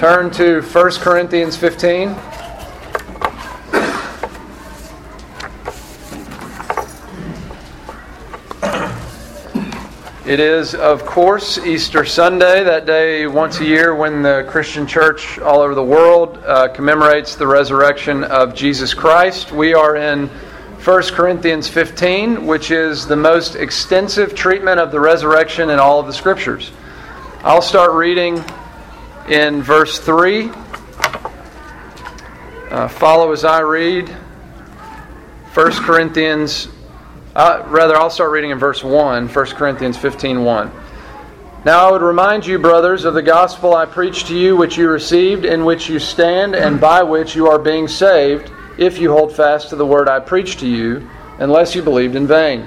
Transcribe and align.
Turn 0.00 0.30
to 0.30 0.62
1 0.62 0.90
Corinthians 0.92 1.58
15. 1.58 2.16
It 10.24 10.40
is, 10.40 10.74
of 10.74 11.04
course, 11.04 11.58
Easter 11.58 12.06
Sunday, 12.06 12.64
that 12.64 12.86
day 12.86 13.26
once 13.26 13.60
a 13.60 13.66
year 13.66 13.94
when 13.94 14.22
the 14.22 14.46
Christian 14.48 14.86
church 14.86 15.38
all 15.38 15.60
over 15.60 15.74
the 15.74 15.84
world 15.84 16.38
uh, 16.46 16.68
commemorates 16.68 17.36
the 17.36 17.46
resurrection 17.46 18.24
of 18.24 18.54
Jesus 18.54 18.94
Christ. 18.94 19.52
We 19.52 19.74
are 19.74 19.96
in 19.96 20.28
1 20.82 21.02
Corinthians 21.08 21.68
15, 21.68 22.46
which 22.46 22.70
is 22.70 23.06
the 23.06 23.16
most 23.16 23.54
extensive 23.54 24.34
treatment 24.34 24.80
of 24.80 24.92
the 24.92 25.00
resurrection 25.00 25.68
in 25.68 25.78
all 25.78 26.00
of 26.00 26.06
the 26.06 26.14
scriptures. 26.14 26.72
I'll 27.42 27.60
start 27.60 27.92
reading 27.92 28.42
in 29.28 29.62
verse 29.62 29.98
3. 29.98 30.50
Uh, 32.70 32.88
follow 32.88 33.32
as 33.32 33.44
I 33.44 33.60
read. 33.60 34.08
1 34.08 35.72
Corinthians 35.84 36.68
uh, 37.34 37.64
rather, 37.68 37.96
I'll 37.96 38.10
start 38.10 38.32
reading 38.32 38.50
in 38.50 38.58
verse 38.58 38.82
1, 38.82 39.28
1 39.28 39.46
Corinthians 39.50 39.96
15 39.96 40.44
1. 40.44 40.72
Now 41.64 41.88
I 41.88 41.92
would 41.92 42.02
remind 42.02 42.44
you, 42.44 42.58
brothers, 42.58 43.04
of 43.04 43.14
the 43.14 43.22
gospel 43.22 43.74
I 43.74 43.86
preached 43.86 44.26
to 44.28 44.36
you, 44.36 44.56
which 44.56 44.76
you 44.76 44.88
received, 44.88 45.44
in 45.44 45.64
which 45.64 45.88
you 45.88 46.00
stand, 46.00 46.56
and 46.56 46.80
by 46.80 47.04
which 47.04 47.36
you 47.36 47.46
are 47.46 47.58
being 47.58 47.86
saved, 47.86 48.50
if 48.78 48.98
you 48.98 49.12
hold 49.12 49.32
fast 49.32 49.68
to 49.68 49.76
the 49.76 49.86
word 49.86 50.08
I 50.08 50.18
preached 50.18 50.58
to 50.60 50.66
you, 50.66 51.08
unless 51.38 51.74
you 51.74 51.82
believed 51.82 52.16
in 52.16 52.26
vain. 52.26 52.66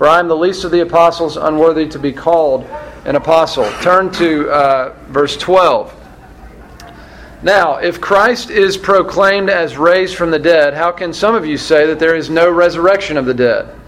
For 0.00 0.08
I 0.08 0.18
am 0.18 0.28
the 0.28 0.34
least 0.34 0.64
of 0.64 0.70
the 0.70 0.80
apostles, 0.80 1.36
unworthy 1.36 1.86
to 1.88 1.98
be 1.98 2.10
called 2.10 2.64
an 3.04 3.16
apostle. 3.16 3.70
Turn 3.82 4.10
to 4.12 4.48
uh, 4.48 4.94
verse 5.08 5.36
12. 5.36 5.94
Now, 7.42 7.76
if 7.76 8.00
Christ 8.00 8.48
is 8.48 8.78
proclaimed 8.78 9.50
as 9.50 9.76
raised 9.76 10.16
from 10.16 10.30
the 10.30 10.38
dead, 10.38 10.72
how 10.72 10.90
can 10.90 11.12
some 11.12 11.34
of 11.34 11.44
you 11.44 11.58
say 11.58 11.86
that 11.86 11.98
there 11.98 12.16
is 12.16 12.30
no 12.30 12.50
resurrection 12.50 13.18
of 13.18 13.26
the 13.26 13.34
dead? 13.34 13.78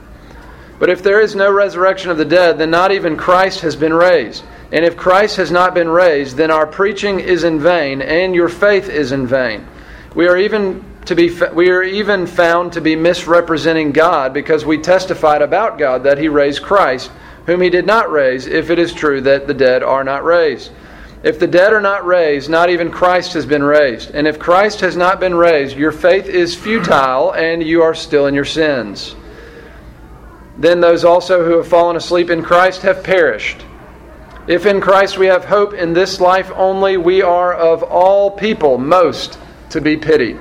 But 0.79 0.91
if 0.91 1.03
there 1.03 1.23
is 1.23 1.35
no 1.35 1.51
resurrection 1.51 2.11
of 2.11 2.19
the 2.19 2.27
dead, 2.27 2.59
then 2.59 2.71
not 2.71 2.93
even 2.93 3.17
Christ 3.17 3.61
has 3.61 3.75
been 3.75 3.95
raised. 3.95 4.45
And 4.71 4.85
if 4.85 4.99
Christ 4.99 5.37
has 5.39 5.51
not 5.51 5.73
been 5.73 5.89
raised, 5.89 6.37
then 6.37 6.51
our 6.51 6.67
preaching 6.67 7.21
is 7.21 7.43
in 7.43 7.59
vain, 7.59 8.03
and 8.03 8.35
your 8.35 8.51
faith 8.51 8.91
is 8.91 9.13
in 9.13 9.27
vain. 9.27 9.67
We 10.15 10.29
are 10.29 10.37
even 10.37 10.85
to 11.07 11.15
be 11.15 11.31
we 11.53 11.71
are 11.71 11.83
even 11.83 12.27
found 12.27 12.75
to 12.75 12.81
be 12.81 12.95
misrepresenting 12.97 13.93
God 13.93 14.33
because 14.33 14.65
we 14.65 14.79
testified 14.79 15.43
about 15.43 15.79
God 15.79 16.05
that 16.05 16.19
he 16.19 16.29
raised 16.29 16.63
Christ, 16.63 17.11
whom 17.47 17.61
he 17.61 17.71
did 17.71 17.87
not 17.87 18.11
raise, 18.11 18.47
if 18.47 18.71
it 18.71 18.79
is 18.79 18.93
true 18.93 19.21
that 19.23 19.47
the 19.47 19.55
dead 19.55 19.83
are 19.83 20.05
not 20.05 20.25
raised. 20.25 20.71
If 21.23 21.39
the 21.39 21.47
dead 21.47 21.73
are 21.73 21.81
not 21.81 22.05
raised, 22.05 22.51
not 22.51 22.71
even 22.71 22.91
Christ 22.91 23.35
has 23.35 23.47
been 23.47 23.63
raised. 23.63 24.11
And 24.11 24.27
if 24.27 24.41
Christ 24.41 24.81
has 24.81 24.97
not 24.97 25.21
been 25.21 25.35
raised, 25.35 25.77
your 25.77 25.93
faith 25.93 26.27
is 26.27 26.55
futile 26.55 27.33
and 27.33 27.63
you 27.63 27.83
are 27.83 27.95
still 27.95 28.27
in 28.27 28.35
your 28.35 28.45
sins. 28.45 29.15
Then 30.59 30.81
those 30.81 31.05
also 31.05 31.45
who 31.45 31.57
have 31.59 31.69
fallen 31.69 31.97
asleep 31.97 32.29
in 32.29 32.43
Christ 32.43 32.83
have 32.83 33.05
perished. 33.05 33.65
If 34.49 34.67
in 34.67 34.81
Christ 34.81 35.17
we 35.17 35.27
have 35.27 35.45
hope 35.45 35.75
in 35.75 35.93
this 35.93 36.21
life 36.21 36.51
only, 36.57 36.97
we 36.97 37.23
are 37.23 37.55
of 37.55 37.85
all 37.85 38.33
people 38.33 38.77
most 38.77 39.39
to 39.71 39.81
be 39.81 39.97
pitied. 39.97 40.41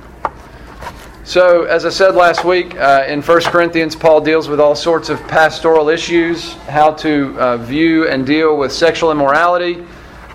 So, 1.31 1.63
as 1.63 1.85
I 1.85 1.89
said 1.91 2.15
last 2.15 2.43
week, 2.43 2.75
uh, 2.75 3.05
in 3.07 3.21
1 3.21 3.41
Corinthians, 3.43 3.95
Paul 3.95 4.19
deals 4.19 4.49
with 4.49 4.59
all 4.59 4.75
sorts 4.75 5.07
of 5.07 5.25
pastoral 5.29 5.87
issues, 5.87 6.55
how 6.67 6.91
to 6.95 7.39
uh, 7.39 7.55
view 7.55 8.05
and 8.05 8.25
deal 8.25 8.57
with 8.57 8.73
sexual 8.73 9.11
immorality 9.11 9.75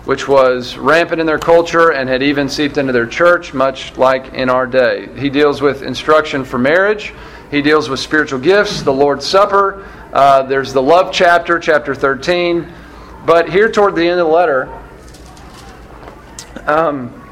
which 0.05 0.27
was 0.27 0.75
rampant 0.75 1.21
in 1.21 1.27
their 1.27 1.37
culture 1.37 1.91
and 1.91 2.09
had 2.09 2.23
even 2.23 2.49
seeped 2.49 2.79
into 2.79 2.91
their 2.91 3.05
church, 3.05 3.53
much 3.53 3.95
like 3.95 4.33
in 4.33 4.49
our 4.49 4.65
day. 4.65 5.07
He 5.19 5.29
deals 5.29 5.61
with 5.61 5.83
instruction 5.83 6.43
for 6.43 6.57
marriage, 6.57 7.13
he 7.51 7.61
deals 7.61 7.89
with 7.89 7.99
spiritual 7.99 8.39
gifts, 8.39 8.81
the 8.81 8.91
Lord's 8.91 9.27
Supper. 9.27 9.87
Uh, 10.11 10.41
there's 10.41 10.73
the 10.73 10.81
love 10.81 11.13
chapter, 11.13 11.59
chapter 11.59 11.93
13. 11.93 12.73
But 13.23 13.47
here 13.47 13.71
toward 13.71 13.93
the 13.93 14.01
end 14.01 14.19
of 14.19 14.25
the 14.25 14.33
letter, 14.33 14.83
um, 16.65 17.26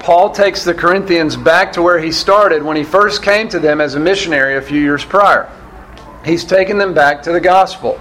Paul 0.00 0.30
takes 0.30 0.64
the 0.64 0.72
Corinthians 0.72 1.36
back 1.36 1.74
to 1.74 1.82
where 1.82 1.98
he 1.98 2.10
started 2.10 2.62
when 2.62 2.76
he 2.76 2.84
first 2.84 3.22
came 3.22 3.50
to 3.50 3.58
them 3.58 3.82
as 3.82 3.94
a 3.94 4.00
missionary 4.00 4.56
a 4.56 4.62
few 4.62 4.80
years 4.80 5.04
prior. 5.04 5.52
He's 6.24 6.44
taken 6.44 6.78
them 6.78 6.94
back 6.94 7.22
to 7.24 7.32
the 7.32 7.40
gospel. 7.40 8.00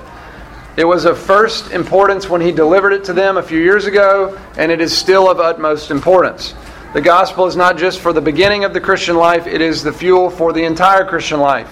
It 0.77 0.85
was 0.85 1.03
of 1.03 1.19
first 1.19 1.71
importance 1.71 2.29
when 2.29 2.39
he 2.39 2.53
delivered 2.53 2.93
it 2.93 3.03
to 3.05 3.13
them 3.13 3.35
a 3.35 3.43
few 3.43 3.59
years 3.59 3.85
ago, 3.85 4.39
and 4.57 4.71
it 4.71 4.79
is 4.79 4.97
still 4.97 5.29
of 5.29 5.41
utmost 5.41 5.91
importance. 5.91 6.53
The 6.93 7.01
gospel 7.01 7.47
is 7.47 7.57
not 7.57 7.77
just 7.77 7.99
for 7.99 8.13
the 8.13 8.21
beginning 8.21 8.63
of 8.63 8.73
the 8.73 8.79
Christian 8.79 9.17
life, 9.17 9.45
it 9.45 9.59
is 9.59 9.83
the 9.83 9.91
fuel 9.91 10.29
for 10.29 10.53
the 10.53 10.63
entire 10.63 11.03
Christian 11.03 11.41
life. 11.41 11.69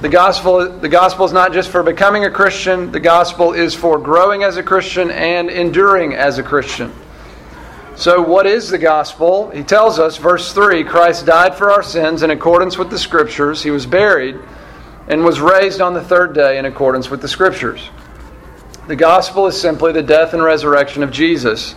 The 0.00 0.08
gospel, 0.08 0.78
the 0.78 0.88
gospel 0.88 1.26
is 1.26 1.32
not 1.32 1.52
just 1.52 1.68
for 1.68 1.82
becoming 1.82 2.24
a 2.24 2.30
Christian, 2.30 2.90
the 2.90 3.00
gospel 3.00 3.52
is 3.52 3.74
for 3.74 3.98
growing 3.98 4.44
as 4.44 4.56
a 4.56 4.62
Christian 4.62 5.10
and 5.10 5.50
enduring 5.50 6.14
as 6.14 6.38
a 6.38 6.42
Christian. 6.42 6.90
So, 7.98 8.22
what 8.22 8.46
is 8.46 8.70
the 8.70 8.78
gospel? 8.78 9.50
He 9.50 9.64
tells 9.64 9.98
us, 9.98 10.18
verse 10.18 10.52
3 10.52 10.84
Christ 10.84 11.26
died 11.26 11.56
for 11.56 11.72
our 11.72 11.82
sins 11.82 12.22
in 12.22 12.30
accordance 12.30 12.78
with 12.78 12.90
the 12.90 12.98
Scriptures, 12.98 13.60
he 13.60 13.72
was 13.72 13.86
buried, 13.86 14.38
and 15.08 15.24
was 15.24 15.40
raised 15.40 15.80
on 15.80 15.94
the 15.94 16.00
third 16.00 16.32
day 16.32 16.58
in 16.58 16.64
accordance 16.64 17.10
with 17.10 17.20
the 17.20 17.26
Scriptures. 17.26 17.90
The 18.86 18.94
gospel 18.94 19.48
is 19.48 19.60
simply 19.60 19.90
the 19.90 20.04
death 20.04 20.32
and 20.32 20.40
resurrection 20.40 21.02
of 21.02 21.10
Jesus. 21.10 21.74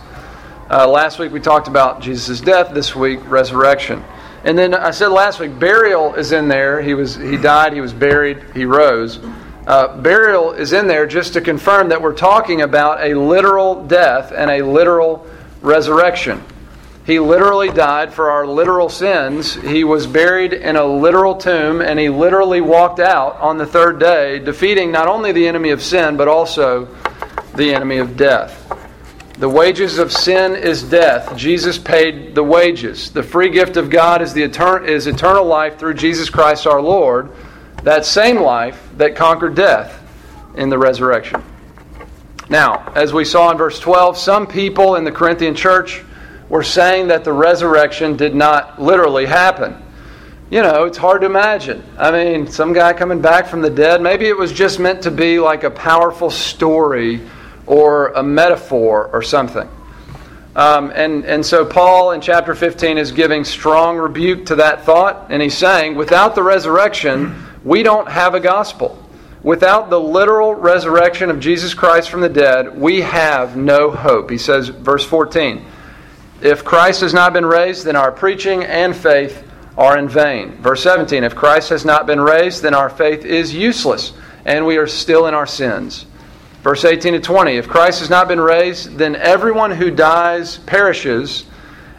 Uh, 0.70 0.86
last 0.86 1.18
week 1.18 1.32
we 1.32 1.40
talked 1.40 1.66
about 1.66 2.00
Jesus' 2.00 2.40
death, 2.40 2.72
this 2.72 2.94
week, 2.94 3.18
resurrection. 3.28 4.04
And 4.44 4.56
then 4.56 4.74
I 4.74 4.92
said 4.92 5.08
last 5.08 5.40
week, 5.40 5.58
burial 5.58 6.14
is 6.14 6.30
in 6.30 6.46
there. 6.46 6.80
He, 6.80 6.94
was, 6.94 7.16
he 7.16 7.36
died, 7.36 7.72
he 7.72 7.80
was 7.80 7.92
buried, 7.92 8.44
he 8.54 8.64
rose. 8.64 9.18
Uh, 9.66 10.00
burial 10.00 10.52
is 10.52 10.72
in 10.72 10.86
there 10.86 11.04
just 11.04 11.32
to 11.32 11.40
confirm 11.40 11.88
that 11.88 12.00
we're 12.00 12.14
talking 12.14 12.62
about 12.62 13.02
a 13.02 13.14
literal 13.14 13.84
death 13.84 14.30
and 14.30 14.52
a 14.52 14.62
literal 14.62 15.26
resurrection. 15.62 16.42
He 17.04 17.18
literally 17.18 17.70
died 17.70 18.14
for 18.14 18.30
our 18.30 18.46
literal 18.46 18.88
sins. 18.88 19.54
He 19.54 19.82
was 19.82 20.06
buried 20.06 20.52
in 20.52 20.76
a 20.76 20.84
literal 20.84 21.34
tomb, 21.34 21.80
and 21.80 21.98
he 21.98 22.08
literally 22.08 22.60
walked 22.60 23.00
out 23.00 23.36
on 23.40 23.58
the 23.58 23.66
third 23.66 23.98
day, 23.98 24.38
defeating 24.38 24.92
not 24.92 25.08
only 25.08 25.32
the 25.32 25.48
enemy 25.48 25.70
of 25.70 25.82
sin, 25.82 26.16
but 26.16 26.28
also 26.28 26.88
the 27.56 27.74
enemy 27.74 27.98
of 27.98 28.16
death. 28.16 28.58
The 29.38 29.48
wages 29.48 29.98
of 29.98 30.12
sin 30.12 30.54
is 30.54 30.84
death. 30.84 31.36
Jesus 31.36 31.76
paid 31.76 32.34
the 32.36 32.44
wages. 32.44 33.10
The 33.10 33.24
free 33.24 33.50
gift 33.50 33.76
of 33.76 33.90
God 33.90 34.22
is, 34.22 34.32
the 34.32 34.46
etern- 34.46 34.86
is 34.86 35.08
eternal 35.08 35.44
life 35.44 35.78
through 35.78 35.94
Jesus 35.94 36.30
Christ 36.30 36.66
our 36.68 36.80
Lord, 36.80 37.30
that 37.82 38.04
same 38.04 38.40
life 38.40 38.80
that 38.98 39.16
conquered 39.16 39.56
death 39.56 40.00
in 40.54 40.68
the 40.68 40.78
resurrection. 40.78 41.42
Now, 42.52 42.92
as 42.94 43.14
we 43.14 43.24
saw 43.24 43.50
in 43.50 43.56
verse 43.56 43.80
12, 43.80 44.18
some 44.18 44.46
people 44.46 44.96
in 44.96 45.04
the 45.04 45.10
Corinthian 45.10 45.54
church 45.54 46.02
were 46.50 46.62
saying 46.62 47.08
that 47.08 47.24
the 47.24 47.32
resurrection 47.32 48.14
did 48.14 48.34
not 48.34 48.78
literally 48.78 49.24
happen. 49.24 49.82
You 50.50 50.60
know, 50.60 50.84
it's 50.84 50.98
hard 50.98 51.22
to 51.22 51.26
imagine. 51.28 51.82
I 51.96 52.10
mean, 52.10 52.46
some 52.46 52.74
guy 52.74 52.92
coming 52.92 53.22
back 53.22 53.46
from 53.46 53.62
the 53.62 53.70
dead, 53.70 54.02
maybe 54.02 54.26
it 54.26 54.36
was 54.36 54.52
just 54.52 54.78
meant 54.78 55.04
to 55.04 55.10
be 55.10 55.38
like 55.38 55.64
a 55.64 55.70
powerful 55.70 56.28
story 56.28 57.22
or 57.64 58.08
a 58.08 58.22
metaphor 58.22 59.08
or 59.14 59.22
something. 59.22 59.66
Um, 60.54 60.92
and, 60.94 61.24
and 61.24 61.46
so 61.46 61.64
Paul 61.64 62.10
in 62.10 62.20
chapter 62.20 62.54
15 62.54 62.98
is 62.98 63.12
giving 63.12 63.44
strong 63.44 63.96
rebuke 63.96 64.44
to 64.44 64.56
that 64.56 64.84
thought, 64.84 65.28
and 65.30 65.40
he's 65.40 65.56
saying, 65.56 65.94
without 65.94 66.34
the 66.34 66.42
resurrection, 66.42 67.34
we 67.64 67.82
don't 67.82 68.10
have 68.10 68.34
a 68.34 68.40
gospel. 68.40 69.01
Without 69.42 69.90
the 69.90 69.98
literal 69.98 70.54
resurrection 70.54 71.28
of 71.28 71.40
Jesus 71.40 71.74
Christ 71.74 72.10
from 72.10 72.20
the 72.20 72.28
dead, 72.28 72.78
we 72.78 73.00
have 73.00 73.56
no 73.56 73.90
hope. 73.90 74.30
He 74.30 74.38
says, 74.38 74.68
verse 74.68 75.04
14, 75.04 75.64
if 76.40 76.64
Christ 76.64 77.00
has 77.00 77.12
not 77.12 77.32
been 77.32 77.46
raised, 77.46 77.84
then 77.84 77.96
our 77.96 78.12
preaching 78.12 78.62
and 78.64 78.94
faith 78.94 79.44
are 79.76 79.98
in 79.98 80.08
vain. 80.08 80.52
Verse 80.62 80.82
17, 80.82 81.24
if 81.24 81.34
Christ 81.34 81.70
has 81.70 81.84
not 81.84 82.06
been 82.06 82.20
raised, 82.20 82.62
then 82.62 82.74
our 82.74 82.90
faith 82.90 83.24
is 83.24 83.52
useless, 83.52 84.12
and 84.44 84.64
we 84.64 84.76
are 84.76 84.86
still 84.86 85.26
in 85.26 85.34
our 85.34 85.46
sins. 85.46 86.06
Verse 86.62 86.84
18 86.84 87.14
to 87.14 87.20
20, 87.20 87.56
if 87.56 87.68
Christ 87.68 87.98
has 87.98 88.10
not 88.10 88.28
been 88.28 88.40
raised, 88.40 88.96
then 88.96 89.16
everyone 89.16 89.72
who 89.72 89.90
dies 89.90 90.58
perishes, 90.58 91.46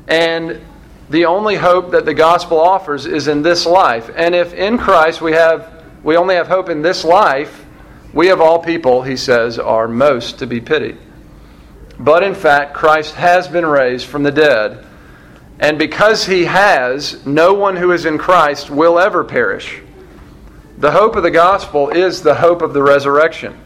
and 0.08 0.62
the 1.10 1.26
only 1.26 1.56
hope 1.56 1.92
that 1.92 2.06
the 2.06 2.14
gospel 2.14 2.60
offers 2.60 3.06
is 3.06 3.28
in 3.28 3.42
this 3.42 3.66
life. 3.66 4.10
And 4.16 4.34
if 4.34 4.54
in 4.54 4.78
Christ 4.78 5.22
we 5.22 5.34
have 5.34 5.73
we 6.04 6.18
only 6.18 6.36
have 6.36 6.48
hope 6.48 6.70
in 6.70 6.82
this 6.82 7.04
life, 7.04 7.66
we 8.14 8.30
of 8.30 8.42
all 8.42 8.60
people, 8.60 9.02
he 9.02 9.18
says, 9.18 9.58
are 9.58 9.88
most 9.88 10.40
to 10.40 10.48
be 10.48 10.62
pitied. 10.62 10.98
But 11.98 12.24
in 12.24 12.36
fact, 12.36 12.74
Christ 12.74 13.16
has 13.16 13.48
been 13.48 13.66
raised 13.66 14.06
from 14.06 14.24
the 14.24 14.32
dead, 14.32 14.86
and 15.60 15.80
because 15.80 16.26
he 16.26 16.46
has, 16.46 17.26
no 17.26 17.54
one 17.54 17.78
who 17.78 17.92
is 17.92 18.06
in 18.06 18.18
Christ 18.18 18.70
will 18.70 19.00
ever 19.00 19.24
perish. 19.24 19.82
The 20.78 20.92
hope 20.92 21.16
of 21.16 21.24
the 21.24 21.32
gospel 21.32 21.90
is 21.90 22.22
the 22.22 22.36
hope 22.36 22.62
of 22.62 22.74
the 22.74 22.84
resurrection. 22.84 23.58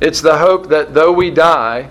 It's 0.00 0.20
the 0.20 0.36
hope 0.38 0.68
that 0.68 0.92
though 0.92 1.12
we 1.12 1.30
die, 1.30 1.88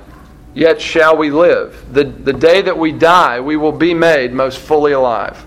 yet 0.54 0.82
shall 0.82 1.18
we 1.18 1.32
live. 1.32 1.94
The, 1.94 2.04
the 2.04 2.34
day 2.34 2.62
that 2.62 2.78
we 2.78 2.92
die, 2.92 3.40
we 3.40 3.56
will 3.56 3.72
be 3.72 3.94
made 3.94 4.34
most 4.34 4.60
fully 4.60 4.92
alive. 4.92 5.46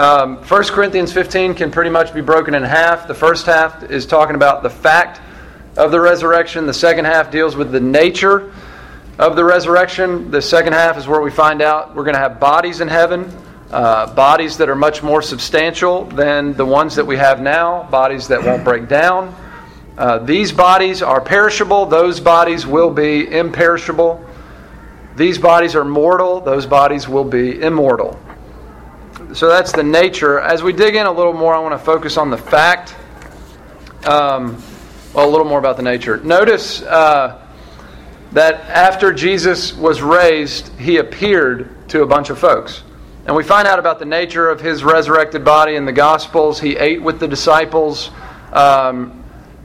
Um, 0.00 0.38
1 0.38 0.64
Corinthians 0.68 1.12
15 1.12 1.54
can 1.54 1.70
pretty 1.70 1.90
much 1.90 2.14
be 2.14 2.22
broken 2.22 2.54
in 2.54 2.62
half. 2.62 3.06
The 3.06 3.12
first 3.12 3.44
half 3.44 3.82
is 3.82 4.06
talking 4.06 4.34
about 4.34 4.62
the 4.62 4.70
fact 4.70 5.20
of 5.76 5.90
the 5.90 6.00
resurrection, 6.00 6.64
the 6.64 6.72
second 6.72 7.04
half 7.04 7.30
deals 7.30 7.54
with 7.54 7.70
the 7.70 7.80
nature 7.80 8.50
of 9.18 9.36
the 9.36 9.44
resurrection. 9.44 10.30
The 10.30 10.40
second 10.40 10.72
half 10.72 10.96
is 10.96 11.06
where 11.06 11.20
we 11.20 11.30
find 11.30 11.60
out 11.60 11.94
we're 11.94 12.04
going 12.04 12.14
to 12.14 12.20
have 12.20 12.40
bodies 12.40 12.80
in 12.80 12.88
heaven, 12.88 13.30
uh, 13.70 14.14
bodies 14.14 14.56
that 14.56 14.70
are 14.70 14.74
much 14.74 15.02
more 15.02 15.20
substantial 15.20 16.06
than 16.06 16.54
the 16.54 16.64
ones 16.64 16.96
that 16.96 17.06
we 17.06 17.18
have 17.18 17.42
now, 17.42 17.82
bodies 17.90 18.26
that 18.28 18.42
won't 18.42 18.64
break 18.64 18.88
down. 18.88 19.36
Uh, 19.98 20.16
these 20.16 20.50
bodies 20.50 21.02
are 21.02 21.20
perishable, 21.20 21.84
those 21.84 22.20
bodies 22.20 22.66
will 22.66 22.90
be 22.90 23.30
imperishable. 23.30 24.24
These 25.16 25.36
bodies 25.36 25.74
are 25.74 25.84
mortal, 25.84 26.40
those 26.40 26.64
bodies 26.64 27.06
will 27.06 27.24
be 27.24 27.60
immortal 27.60 28.18
so 29.32 29.48
that's 29.48 29.72
the 29.72 29.82
nature. 29.82 30.40
As 30.40 30.62
we 30.62 30.72
dig 30.72 30.96
in 30.96 31.06
a 31.06 31.12
little 31.12 31.32
more, 31.32 31.54
I 31.54 31.58
want 31.58 31.72
to 31.72 31.84
focus 31.84 32.16
on 32.16 32.30
the 32.30 32.38
fact. 32.38 32.96
Um, 34.04 34.62
well, 35.14 35.28
a 35.28 35.30
little 35.30 35.46
more 35.46 35.58
about 35.58 35.76
the 35.76 35.82
nature. 35.82 36.18
Notice 36.18 36.82
uh, 36.82 37.46
that 38.32 38.54
after 38.68 39.12
Jesus 39.12 39.74
was 39.74 40.02
raised, 40.02 40.68
he 40.78 40.98
appeared 40.98 41.88
to 41.90 42.02
a 42.02 42.06
bunch 42.06 42.30
of 42.30 42.38
folks. 42.38 42.82
And 43.26 43.36
we 43.36 43.44
find 43.44 43.68
out 43.68 43.78
about 43.78 43.98
the 43.98 44.04
nature 44.04 44.48
of 44.48 44.60
his 44.60 44.82
resurrected 44.82 45.44
body 45.44 45.76
in 45.76 45.84
the 45.84 45.92
Gospels. 45.92 46.60
He 46.60 46.76
ate 46.76 47.02
with 47.02 47.20
the 47.20 47.28
disciples. 47.28 48.10
Um, 48.52 49.22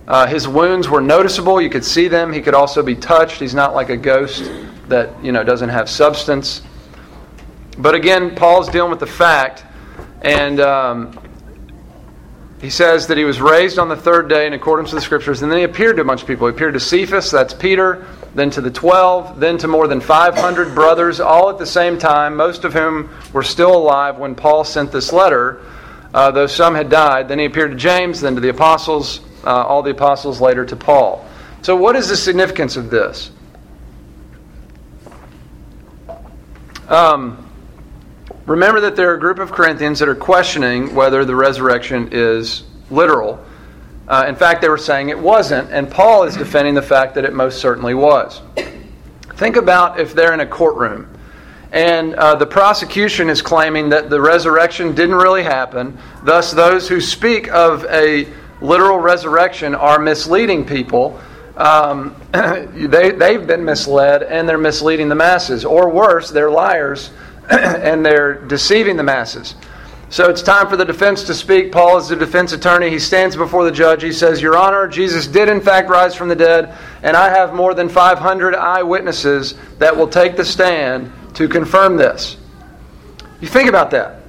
uh, 0.08 0.28
his 0.28 0.48
wounds 0.48 0.90
were 0.90 1.02
noticeable. 1.02 1.60
You 1.62 1.70
could 1.70 1.86
see 1.86 2.08
them. 2.08 2.32
He 2.32 2.42
could 2.42 2.54
also 2.54 2.84
be 2.84 2.96
touched. 2.96 3.40
He's 3.40 3.56
not 3.56 3.74
like 3.74 3.90
a 3.90 3.98
ghost 3.98 4.52
that 4.88 5.24
you 5.24 5.32
know 5.32 5.44
doesn't 5.44 5.70
have 5.70 5.90
substance. 5.90 6.62
But 7.77 7.95
again, 7.95 8.36
Paul's 8.36 8.69
dealing 8.69 8.89
with 8.89 9.00
the 9.00 9.07
fact, 9.07 9.63
and 10.22 10.60
um, 10.60 11.19
he 12.62 12.69
says 12.69 13.07
that 13.07 13.18
he 13.18 13.25
was 13.25 13.42
raised 13.42 13.77
on 13.77 13.89
the 13.89 13.98
third 13.98 14.30
day 14.30 14.48
in 14.48 14.54
accordance 14.54 14.92
with 14.92 15.01
the 15.01 15.06
scriptures, 15.06 15.42
and 15.42 15.51
then 15.51 15.60
he 15.60 15.66
appeared 15.66 15.98
to 15.98 16.01
a 16.01 16.06
bunch 16.06 16.22
of 16.22 16.27
people. 16.27 16.48
He 16.48 16.54
appeared 16.54 16.74
to 16.75 16.80
Cephas, 16.80 17.30
that's 17.30 17.54
Peter, 17.54 18.07
then 18.33 18.50
to 18.51 18.62
the 18.62 18.72
twelve, 18.72 19.39
then 19.39 19.57
to 19.57 19.68
more 19.68 19.88
than 19.88 20.00
500 20.00 20.74
brothers, 20.74 21.19
all 21.19 21.50
at 21.50 21.57
the 21.57 21.66
same 21.66 22.00
time, 22.00 22.36
most 22.36 22.63
of 22.63 22.74
whom 22.74 23.10
were 23.33 23.44
still 23.44 23.75
alive 23.75 24.18
when 24.18 24.36
Paul 24.36 24.63
sent 24.63 24.92
this 24.92 25.12
letter, 25.12 25.62
uh, 26.13 26.31
though 26.31 26.48
some 26.48 26.75
had 26.75 26.89
died. 26.89 27.28
Then 27.28 27.39
he 27.39 27.45
appeared 27.45 27.71
to 27.71 27.78
James, 27.78 28.21
then 28.21 28.36
to 28.36 28.42
the 28.42 28.50
apostles, 28.50 29.19
uh, 29.44 29.50
all 29.50 29.83
the 29.83 29.92
apostles 29.92 30.39
later 30.39 30.66
to 30.66 30.75
Paul. 30.78 31.28
So, 31.62 31.75
what 31.75 31.95
is 31.95 32.07
the 32.07 32.16
significance 32.16 32.78
of 32.78 32.89
this? 32.89 33.31
Um, 36.88 37.44
Remember 38.45 38.80
that 38.81 38.95
there 38.95 39.09
are 39.12 39.15
a 39.15 39.19
group 39.19 39.39
of 39.39 39.51
Corinthians 39.51 40.00
that 40.00 40.07
are 40.07 40.15
questioning 40.15 40.94
whether 40.94 41.25
the 41.25 41.36
resurrection 41.36 42.09
is 42.12 42.63
literal. 42.92 43.44
Uh, 44.07 44.25
in 44.27 44.36
fact, 44.36 44.62
they 44.62 44.69
were 44.69 44.77
saying 44.77 45.09
it 45.09 45.18
wasn't, 45.18 45.71
and 45.71 45.89
Paul 45.89 46.24
is 46.24 46.38
defending 46.38 46.75
the 46.75 46.81
fact 46.81 47.15
that 47.15 47.25
it 47.25 47.33
most 47.33 47.59
certainly 47.59 47.95
was. 47.95 48.42
Think 49.36 49.56
about 49.56 50.00
if 50.00 50.13
they're 50.13 50.33
in 50.33 50.42
a 50.42 50.45
courtroom 50.45 51.09
and 51.75 52.15
uh, 52.15 52.36
the 52.36 52.45
prosecution 52.45 53.30
is 53.30 53.42
claiming 53.42 53.89
that 53.89 54.09
the 54.09 54.21
resurrection 54.21 54.95
didn't 54.95 55.15
really 55.15 55.44
happen, 55.44 55.97
thus, 56.24 56.51
those 56.51 56.88
who 56.88 57.01
speak 57.01 57.50
of 57.50 57.83
a 57.86 58.27
literal 58.62 59.00
resurrection 59.00 59.75
are 59.75 60.00
misleading 60.00 60.65
people. 60.65 61.19
Um, 61.57 62.15
they, 62.31 63.12
they've 63.12 63.45
been 63.45 63.65
misled 63.65 64.24
and 64.24 64.47
they're 64.47 64.57
misleading 64.57 65.09
the 65.09 65.15
masses. 65.15 65.65
Or 65.65 65.89
worse, 65.89 66.30
they're 66.30 66.50
liars 66.50 67.09
and 67.50 68.06
they're 68.06 68.36
deceiving 68.45 68.97
the 68.97 69.03
masses. 69.03 69.56
So 70.09 70.30
it's 70.30 70.42
time 70.42 70.69
for 70.69 70.77
the 70.77 70.86
defense 70.86 71.24
to 71.24 71.33
speak. 71.33 71.71
Paul 71.71 71.97
is 71.97 72.07
the 72.07 72.15
defense 72.15 72.53
attorney. 72.53 72.89
He 72.89 73.00
stands 73.00 73.36
before 73.36 73.65
the 73.65 73.71
judge. 73.71 74.03
He 74.03 74.12
says, 74.12 74.42
Your 74.42 74.56
Honor, 74.56 74.88
Jesus 74.88 75.27
did 75.27 75.50
in 75.50 75.59
fact 75.59 75.89
rise 75.89 76.15
from 76.15 76.30
the 76.30 76.36
dead, 76.36 76.77
and 77.01 77.18
I 77.18 77.30
have 77.30 77.53
more 77.53 77.74
than 77.74 77.89
500 77.89 78.56
eyewitnesses 78.56 79.56
that 79.80 79.95
will 79.95 80.07
take 80.07 80.38
the 80.38 80.45
stand 80.45 81.12
to 81.33 81.47
confirm 81.47 81.97
this. 81.97 82.38
You 83.42 83.47
think 83.47 83.68
about 83.68 83.92
that. 83.92 84.21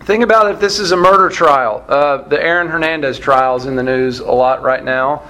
Think 0.00 0.22
about 0.22 0.52
if 0.52 0.60
this 0.60 0.78
is 0.78 0.92
a 0.92 0.96
murder 0.96 1.28
trial. 1.28 1.84
Uh, 1.88 2.28
the 2.28 2.40
Aaron 2.40 2.68
Hernandez 2.68 3.18
trial 3.18 3.56
is 3.56 3.64
in 3.64 3.74
the 3.74 3.82
news 3.82 4.20
a 4.20 4.30
lot 4.30 4.62
right 4.62 4.84
now. 4.84 5.22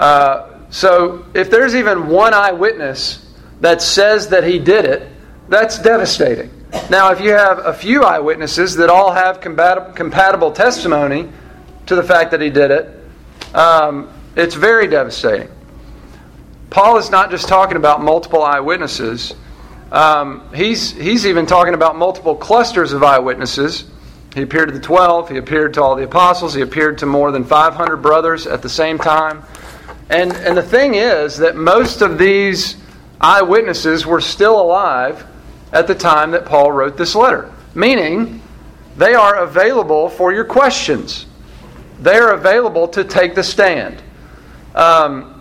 Uh, 0.00 0.60
so 0.70 1.26
if 1.34 1.50
there's 1.50 1.74
even 1.74 2.08
one 2.08 2.32
eyewitness 2.32 3.34
that 3.60 3.82
says 3.82 4.28
that 4.28 4.44
he 4.44 4.58
did 4.58 4.84
it, 4.84 5.08
that's 5.48 5.78
devastating. 5.78 6.50
Now, 6.88 7.10
if 7.10 7.20
you 7.20 7.30
have 7.32 7.58
a 7.58 7.74
few 7.74 8.04
eyewitnesses 8.04 8.76
that 8.76 8.90
all 8.90 9.12
have 9.12 9.40
compatible 9.40 10.52
testimony 10.52 11.28
to 11.86 11.96
the 11.96 12.02
fact 12.02 12.30
that 12.30 12.40
he 12.40 12.48
did 12.48 12.70
it, 12.70 13.54
um, 13.54 14.08
it's 14.36 14.54
very 14.54 14.86
devastating. 14.86 15.48
Paul 16.70 16.98
is 16.98 17.10
not 17.10 17.30
just 17.30 17.48
talking 17.48 17.76
about 17.76 18.02
multiple 18.02 18.42
eyewitnesses. 18.42 19.34
Um, 19.90 20.48
he's, 20.54 20.92
he's 20.92 21.26
even 21.26 21.46
talking 21.46 21.74
about 21.74 21.96
multiple 21.96 22.36
clusters 22.36 22.92
of 22.92 23.02
eyewitnesses. 23.02 23.84
He 24.34 24.42
appeared 24.42 24.68
to 24.68 24.74
the 24.74 24.80
12, 24.80 25.30
he 25.30 25.38
appeared 25.38 25.74
to 25.74 25.82
all 25.82 25.96
the 25.96 26.04
apostles, 26.04 26.54
he 26.54 26.60
appeared 26.60 26.98
to 26.98 27.06
more 27.06 27.32
than 27.32 27.44
500 27.44 27.96
brothers 27.96 28.46
at 28.46 28.62
the 28.62 28.68
same 28.68 28.98
time. 28.98 29.42
And, 30.10 30.32
and 30.32 30.56
the 30.56 30.62
thing 30.62 30.94
is 30.94 31.38
that 31.38 31.56
most 31.56 32.00
of 32.02 32.18
these 32.18 32.76
eyewitnesses 33.20 34.06
were 34.06 34.20
still 34.20 34.60
alive 34.60 35.26
at 35.72 35.86
the 35.86 35.94
time 35.94 36.30
that 36.32 36.46
Paul 36.46 36.72
wrote 36.72 36.96
this 36.96 37.14
letter, 37.14 37.52
meaning 37.74 38.42
they 38.96 39.14
are 39.14 39.36
available 39.36 40.08
for 40.08 40.32
your 40.32 40.44
questions. 40.44 41.26
They 42.00 42.16
are 42.16 42.32
available 42.32 42.88
to 42.88 43.04
take 43.04 43.34
the 43.34 43.42
stand. 43.42 44.02
Um, 44.74 45.32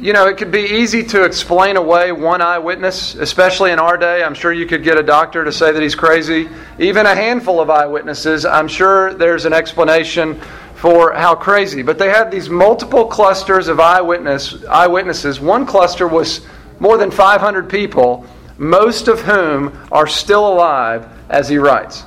you 0.00 0.14
know, 0.14 0.26
it 0.26 0.38
could 0.38 0.50
be 0.50 0.62
easy 0.62 1.04
to 1.04 1.24
explain 1.24 1.76
away 1.76 2.10
one 2.10 2.40
eyewitness, 2.40 3.14
especially 3.16 3.70
in 3.70 3.78
our 3.78 3.98
day. 3.98 4.22
I'm 4.22 4.34
sure 4.34 4.52
you 4.52 4.64
could 4.64 4.82
get 4.82 4.96
a 4.96 5.02
doctor 5.02 5.44
to 5.44 5.52
say 5.52 5.72
that 5.72 5.82
he's 5.82 5.94
crazy. 5.94 6.48
Even 6.78 7.04
a 7.04 7.14
handful 7.14 7.60
of 7.60 7.68
eyewitnesses, 7.68 8.46
I'm 8.46 8.66
sure 8.66 9.12
there's 9.12 9.44
an 9.44 9.52
explanation 9.52 10.40
for 10.76 11.12
how 11.12 11.34
crazy. 11.34 11.82
But 11.82 11.98
they 11.98 12.08
had 12.08 12.30
these 12.30 12.48
multiple 12.48 13.06
clusters 13.06 13.68
of 13.68 13.78
eyewitness 13.78 14.64
eyewitnesses. 14.64 15.38
One 15.38 15.66
cluster 15.66 16.08
was 16.08 16.40
more 16.78 16.96
than 16.96 17.10
500 17.10 17.68
people 17.68 18.26
most 18.60 19.08
of 19.08 19.22
whom 19.22 19.72
are 19.90 20.06
still 20.06 20.46
alive 20.46 21.08
as 21.30 21.48
he 21.48 21.56
writes. 21.56 22.04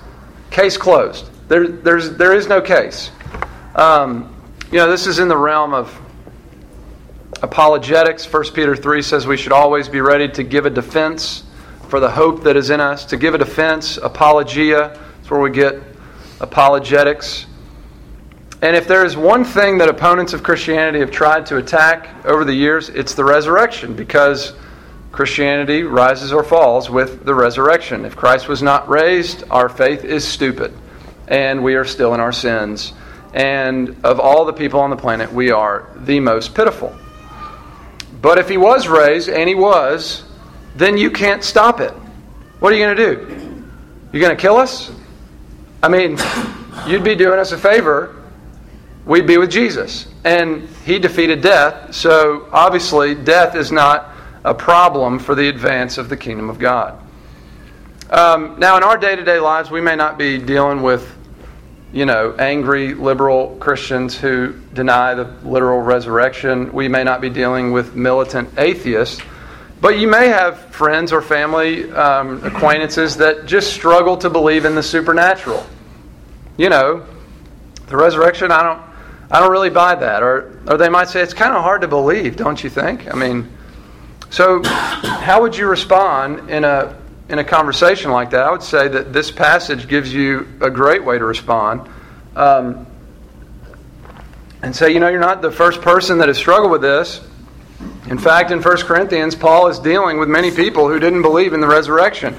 Case 0.52 0.78
closed. 0.78 1.28
There, 1.50 1.68
there's, 1.68 2.16
there 2.16 2.36
is 2.36 2.48
no 2.48 2.62
case. 2.62 3.10
Um, 3.74 4.36
you 4.72 4.78
know, 4.78 4.88
this 4.88 5.08
is 5.08 5.18
in 5.18 5.28
the 5.28 5.36
realm 5.36 5.74
of 5.74 6.00
apologetics. 7.42 8.32
1 8.32 8.44
Peter 8.54 8.76
3 8.76 9.02
says 9.02 9.26
we 9.26 9.36
should 9.36 9.52
always 9.52 9.90
be 9.90 10.00
ready 10.00 10.30
to 10.30 10.44
give 10.44 10.68
a 10.68 10.70
defense 10.70 11.44
for 11.90 12.00
the 12.00 12.10
hope 12.10 12.44
that 12.44 12.56
is 12.56 12.70
in 12.70 12.80
us. 12.80 13.04
To 13.06 13.18
give 13.18 13.34
a 13.34 13.40
defense, 13.40 13.98
apologia, 13.98 14.96
that's 15.18 15.32
where 15.32 15.42
we 15.42 15.50
get 15.50 15.82
apologetics. 16.40 17.48
And 18.62 18.76
if 18.76 18.88
there 18.88 19.04
is 19.04 19.18
one 19.18 19.44
thing 19.44 19.80
that 19.80 19.90
opponents 19.90 20.34
of 20.34 20.44
Christianity 20.44 21.00
have 21.00 21.10
tried 21.10 21.48
to 21.48 21.58
attack 21.58 22.24
over 22.26 22.46
the 22.46 22.54
years, 22.54 22.90
it's 22.90 23.16
the 23.16 23.26
resurrection 23.26 23.96
because 23.96 24.54
Christianity 25.14 25.84
rises 25.84 26.34
or 26.34 26.44
falls 26.44 26.90
with 26.90 27.24
the 27.24 27.36
resurrection. 27.36 28.04
If 28.04 28.16
Christ 28.16 28.48
was 28.48 28.64
not 28.64 28.90
raised, 28.90 29.44
our 29.52 29.70
faith 29.70 30.04
is 30.04 30.28
stupid, 30.28 30.74
and 31.28 31.64
we 31.64 31.76
are 31.76 31.86
still 31.86 32.16
in 32.16 32.20
our 32.20 32.32
sins. 32.32 32.94
And 33.32 33.96
of 34.04 34.20
all 34.20 34.46
the 34.46 34.54
people 34.54 34.80
on 34.80 34.90
the 34.90 34.98
planet, 34.98 35.32
we 35.32 35.52
are 35.52 35.88
the 35.98 36.20
most 36.20 36.56
pitiful. 36.56 36.98
But 38.24 38.40
if 38.40 38.50
he 38.50 38.58
was 38.58 38.88
raised, 38.88 39.30
and 39.30 39.48
he 39.48 39.54
was, 39.54 40.24
then 40.76 40.98
you 40.98 41.12
can't 41.12 41.44
stop 41.44 41.80
it. 41.80 41.94
What 42.60 42.74
are 42.74 42.76
you 42.76 42.84
going 42.84 42.98
to 42.98 43.16
do? 43.16 43.66
You're 44.12 44.22
going 44.22 44.36
to 44.36 44.42
kill 44.42 44.58
us? 44.58 44.92
I 45.84 45.90
mean, 45.90 46.18
you'd 46.88 47.04
be 47.04 47.14
doing 47.14 47.38
us 47.38 47.52
a 47.52 47.58
favor. 47.60 48.24
We'd 49.06 49.28
be 49.28 49.38
with 49.38 49.52
Jesus. 49.52 50.08
And 50.24 50.68
he 50.86 50.98
defeated 50.98 51.42
death, 51.42 51.94
so 51.94 52.50
obviously, 52.52 53.14
death 53.14 53.56
is 53.56 53.72
not 53.72 54.10
a 54.44 54.54
problem 54.54 55.20
for 55.20 55.36
the 55.36 55.48
advance 55.48 55.98
of 55.98 56.10
the 56.10 56.18
kingdom 56.18 56.50
of 56.50 56.60
God. 56.60 57.00
Um, 58.10 58.60
now, 58.60 58.78
in 58.78 58.84
our 58.84 58.98
day 58.98 59.16
to 59.16 59.24
day 59.24 59.40
lives, 59.40 59.72
we 59.72 59.82
may 59.82 59.96
not 59.96 60.18
be 60.18 60.38
dealing 60.38 60.82
with, 60.82 61.10
you 61.92 62.06
know, 62.06 62.36
angry 62.38 62.94
liberal 62.94 63.58
Christians 63.60 64.16
who 64.16 64.54
deny 64.74 65.14
the 65.16 65.24
literal 65.44 65.82
resurrection. 65.82 66.72
We 66.74 66.88
may 66.88 67.04
not 67.04 67.22
be 67.22 67.30
dealing 67.30 67.72
with 67.72 67.96
militant 67.96 68.50
atheists. 68.58 69.22
But 69.82 70.00
you 70.00 70.08
may 70.08 70.30
have 70.30 70.60
friends 70.74 71.12
or 71.12 71.22
family 71.22 71.92
um, 71.92 72.42
acquaintances 72.46 73.18
that 73.18 73.46
just 73.46 73.74
struggle 73.74 74.16
to 74.18 74.30
believe 74.30 74.64
in 74.64 74.76
the 74.76 74.84
supernatural. 74.84 75.66
You 76.56 76.70
know, 76.70 77.06
the 77.88 77.98
resurrection, 77.98 78.52
I 78.52 78.64
don't, 78.64 78.82
I 79.30 79.42
don't 79.42 79.52
really 79.52 79.70
buy 79.70 79.96
that. 79.96 80.24
Or, 80.24 80.58
or 80.68 80.78
they 80.78 80.88
might 80.88 81.10
say 81.10 81.22
it's 81.22 81.34
kind 81.34 81.54
of 81.54 81.64
hard 81.64 81.82
to 81.82 81.90
believe, 81.90 82.38
don't 82.38 82.64
you 82.64 82.70
think? 82.70 83.14
I 83.14 83.18
mean, 83.18 83.50
so 84.34 84.64
how 84.64 85.44
would 85.44 85.56
you 85.56 85.68
respond 85.68 86.50
in 86.50 86.64
a 86.64 87.00
in 87.30 87.38
a 87.38 87.44
conversation 87.44 88.10
like 88.10 88.32
that? 88.32 88.44
I 88.44 88.52
would 88.52 88.64
say 88.64 88.88
that 88.88 89.14
this 89.14 89.30
passage 89.30 89.88
gives 89.88 90.12
you 90.12 90.48
a 90.60 90.72
great 90.72 91.06
way 91.06 91.20
to 91.20 91.24
respond. 91.24 91.88
Um, 92.36 92.88
and 94.64 94.76
say, 94.76 94.92
you 94.92 95.00
know, 95.00 95.08
you're 95.08 95.20
not 95.20 95.44
the 95.44 95.52
first 95.52 95.82
person 95.82 96.18
that 96.18 96.30
has 96.30 96.38
struggled 96.38 96.72
with 96.72 96.82
this. 96.82 97.22
In 98.08 98.18
fact, 98.18 98.50
in 98.50 98.60
1 98.60 98.78
Corinthians, 98.78 99.36
Paul 99.36 99.68
is 99.68 99.78
dealing 99.78 100.18
with 100.18 100.30
many 100.30 100.50
people 100.50 100.90
who 100.90 100.98
didn't 100.98 101.22
believe 101.22 101.54
in 101.54 101.62
the 101.62 101.68
resurrection. 101.68 102.36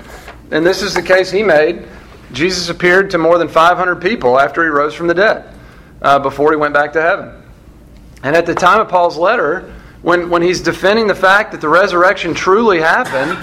And 0.51 0.67
this 0.67 0.83
is 0.83 0.95
the 0.95 1.03
case 1.03 1.31
he 1.31 1.45
made. 1.45 1.87
Jesus 2.33 2.71
appeared 2.71 3.11
to 3.11 3.19
more 3.19 3.39
than 3.39 3.47
500 3.47 4.03
people 4.03 4.41
after 4.41 4.65
he 4.65 4.69
rose 4.69 4.95
from 4.95 5.07
the 5.07 5.15
dead, 5.15 5.55
uh, 6.03 6.19
before 6.19 6.51
he 6.51 6.57
went 6.57 6.75
back 6.75 6.95
to 6.95 7.01
heaven. 7.01 7.41
And 8.25 8.35
at 8.35 8.47
the 8.47 8.55
time 8.55 8.81
of 8.81 8.89
Paul's 8.89 9.17
letter, 9.17 9.73
when, 10.05 10.29
when 10.29 10.43
he's 10.43 10.61
defending 10.61 11.07
the 11.07 11.15
fact 11.15 11.53
that 11.53 11.63
the 11.63 11.69
resurrection 11.69 12.35
truly 12.35 12.79
happened, 12.79 13.39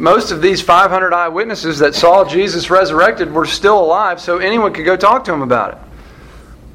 most 0.00 0.30
of 0.30 0.40
these 0.40 0.62
500 0.62 1.12
eyewitnesses 1.12 1.80
that 1.80 1.96
saw 1.96 2.24
Jesus 2.24 2.70
resurrected 2.70 3.32
were 3.32 3.44
still 3.44 3.80
alive, 3.80 4.20
so 4.20 4.38
anyone 4.38 4.72
could 4.72 4.84
go 4.84 4.96
talk 4.96 5.24
to 5.24 5.32
him 5.32 5.42
about 5.42 5.72
it. 5.72 5.78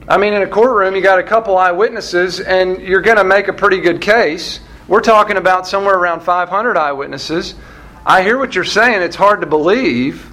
I 0.09 0.17
mean, 0.17 0.33
in 0.33 0.41
a 0.41 0.47
courtroom, 0.47 0.97
you 0.97 1.01
got 1.01 1.17
a 1.17 1.23
couple 1.23 1.57
eyewitnesses, 1.57 2.41
and 2.41 2.81
you're 2.81 2.99
going 2.99 3.15
to 3.15 3.23
make 3.23 3.47
a 3.47 3.53
pretty 3.53 3.79
good 3.79 4.01
case. 4.01 4.59
We're 4.89 4.99
talking 4.99 5.37
about 5.37 5.65
somewhere 5.65 5.95
around 5.95 6.23
500 6.23 6.75
eyewitnesses. 6.75 7.55
I 8.05 8.23
hear 8.23 8.37
what 8.37 8.53
you're 8.53 8.65
saying. 8.65 9.01
It's 9.01 9.15
hard 9.15 9.39
to 9.39 9.47
believe. 9.47 10.29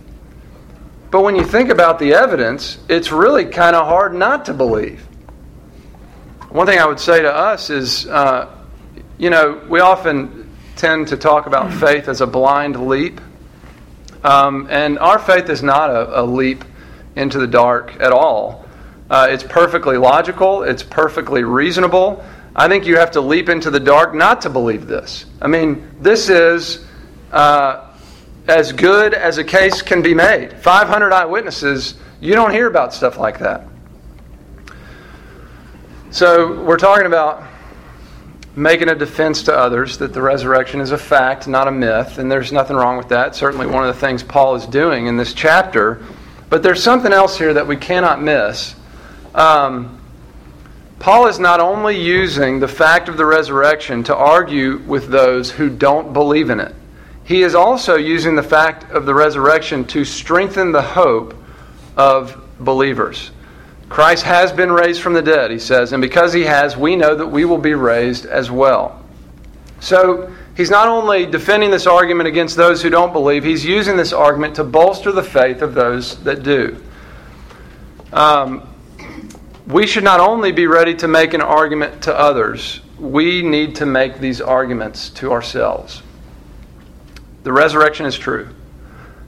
But 1.12 1.23
when 1.23 1.37
you 1.37 1.45
think 1.45 1.71
about 1.71 2.00
the 2.00 2.14
evidence, 2.14 2.78
it's 2.88 3.12
really 3.12 3.45
kind 3.45 3.76
of 3.76 3.87
hard 3.87 4.12
not 4.12 4.47
to 4.47 4.55
believe. 4.55 5.02
One 6.49 6.67
thing 6.67 6.81
I 6.81 6.87
would 6.87 6.99
say 6.99 7.23
to 7.23 7.33
us 7.33 7.71
is, 7.71 8.05
uh, 8.09 8.57
you 9.18 9.30
know, 9.30 9.60
we 9.68 9.80
often 9.80 10.48
tend 10.76 11.08
to 11.08 11.16
talk 11.16 11.46
about 11.46 11.72
faith 11.72 12.08
as 12.08 12.20
a 12.20 12.26
blind 12.26 12.88
leap. 12.88 13.20
Um, 14.22 14.68
and 14.70 14.98
our 15.00 15.18
faith 15.18 15.50
is 15.50 15.62
not 15.62 15.90
a, 15.90 16.20
a, 16.20 16.22
leap 16.22 16.64
into 17.16 17.38
the 17.38 17.46
dark 17.46 18.00
at 18.00 18.12
all. 18.12 18.64
Uh, 19.10 19.26
it's 19.30 19.42
perfectly 19.42 19.96
logical, 19.96 20.62
it's 20.62 20.82
perfectly 20.82 21.42
reasonable. 21.42 22.25
I 22.54 22.68
think 22.68 22.87
you 22.87 22.96
have 22.96 23.12
to 23.12 23.20
leap 23.20 23.48
into 23.48 23.70
the 23.70 23.80
dark 23.80 24.14
not 24.14 24.42
to 24.42 24.50
believe 24.50 24.87
this. 24.87 25.26
I 25.42 25.48
mean, 25.48 25.88
this 26.00 26.28
is 26.28 26.84
uh, 27.32 27.92
as 28.46 28.72
good 28.72 29.14
as 29.14 29.38
a 29.38 29.44
case 29.44 29.82
can 29.82 30.02
be 30.02 30.14
made. 30.14 30.52
500 30.52 31.12
eyewitnesses, 31.12 31.94
you 32.20 32.34
don't 32.34 32.52
hear 32.52 32.68
about 32.68 32.94
stuff 32.94 33.18
like 33.18 33.38
that. 33.40 33.66
So, 36.10 36.62
we're 36.62 36.78
talking 36.78 37.06
about 37.06 37.44
making 38.59 38.88
a 38.88 38.95
defense 38.95 39.45
to 39.45 39.57
others 39.57 39.99
that 39.99 40.12
the 40.12 40.21
resurrection 40.21 40.81
is 40.81 40.91
a 40.91 40.99
fact, 40.99 41.47
not 41.47 41.69
a 41.69 41.71
myth, 41.71 42.19
and 42.19 42.31
there's 42.31 42.53
nothing 42.53 42.77
wrong 42.77 42.97
with 42.97 43.09
that. 43.09 43.35
Certainly, 43.35 43.69
one 43.69 43.87
of 43.87 43.95
the 43.95 44.00
things 44.00 44.23
Paul 44.23 44.57
is 44.57 44.67
doing 44.67 45.07
in 45.07 45.17
this 45.17 45.33
chapter. 45.33 46.03
But 46.50 46.62
there's 46.62 46.83
something 46.83 47.12
else 47.12 47.38
here 47.38 47.55
that 47.55 47.67
we 47.67 47.77
cannot 47.77 48.21
miss. 48.21 48.75
Um, 49.35 50.00
Paul 50.99 51.29
is 51.29 51.38
not 51.38 51.61
only 51.61 52.00
using 52.00 52.59
the 52.59 52.69
fact 52.69 53.09
of 53.09 53.17
the 53.17 53.25
resurrection 53.25 54.03
to 54.05 54.17
argue 54.17 54.79
with 54.79 55.09
those 55.09 55.50
who 55.50 55.71
don't 55.71 56.12
believe 56.12 56.50
in 56.50 56.59
it, 56.59 56.75
he 57.25 57.43
is 57.43 57.55
also 57.55 57.95
using 57.95 58.35
the 58.35 58.43
fact 58.43 58.91
of 58.91 59.07
the 59.07 59.15
resurrection 59.15 59.85
to 59.87 60.05
strengthen 60.05 60.73
the 60.73 60.83
hope 60.83 61.37
of 61.97 62.43
believers. 62.59 63.31
Christ 63.88 64.25
has 64.25 64.52
been 64.52 64.71
raised 64.71 65.00
from 65.00 65.14
the 65.14 65.23
dead, 65.23 65.50
he 65.50 65.59
says, 65.59 65.92
and 65.92 66.00
because 66.00 66.33
he 66.33 66.42
has, 66.42 66.76
we 66.76 66.95
know 66.95 67.14
that 67.14 67.26
we 67.26 67.45
will 67.45 67.59
be 67.59 67.75
raised 67.75 68.26
as 68.26 68.50
well. 68.50 69.02
So, 69.80 70.33
he's 70.57 70.71
not 70.71 70.88
only 70.88 71.25
defending 71.25 71.71
this 71.71 71.87
argument 71.87 72.28
against 72.28 72.57
those 72.57 72.83
who 72.83 72.90
don't 72.90 73.12
believe, 73.12 73.45
he's 73.45 73.64
using 73.64 73.97
this 73.97 74.12
argument 74.12 74.57
to 74.57 74.64
bolster 74.64 75.12
the 75.12 75.23
faith 75.23 75.62
of 75.62 75.75
those 75.75 76.23
that 76.25 76.42
do. 76.42 76.83
Um, 78.12 78.68
we 79.66 79.87
should 79.87 80.04
not 80.04 80.21
only 80.21 80.50
be 80.52 80.66
ready 80.66 80.95
to 80.97 81.09
make 81.09 81.35
an 81.35 81.42
argument 81.42 82.02
to 82.02 82.18
others, 82.18 82.80
we 82.99 83.42
need 83.42 83.76
to 83.76 83.87
make 83.87 84.18
these 84.18 84.40
arguments 84.40 85.11
to 85.11 85.30
ourselves. 85.30 86.02
The 87.45 87.52
resurrection 87.52 88.07
is 88.07 88.16
true. 88.16 88.49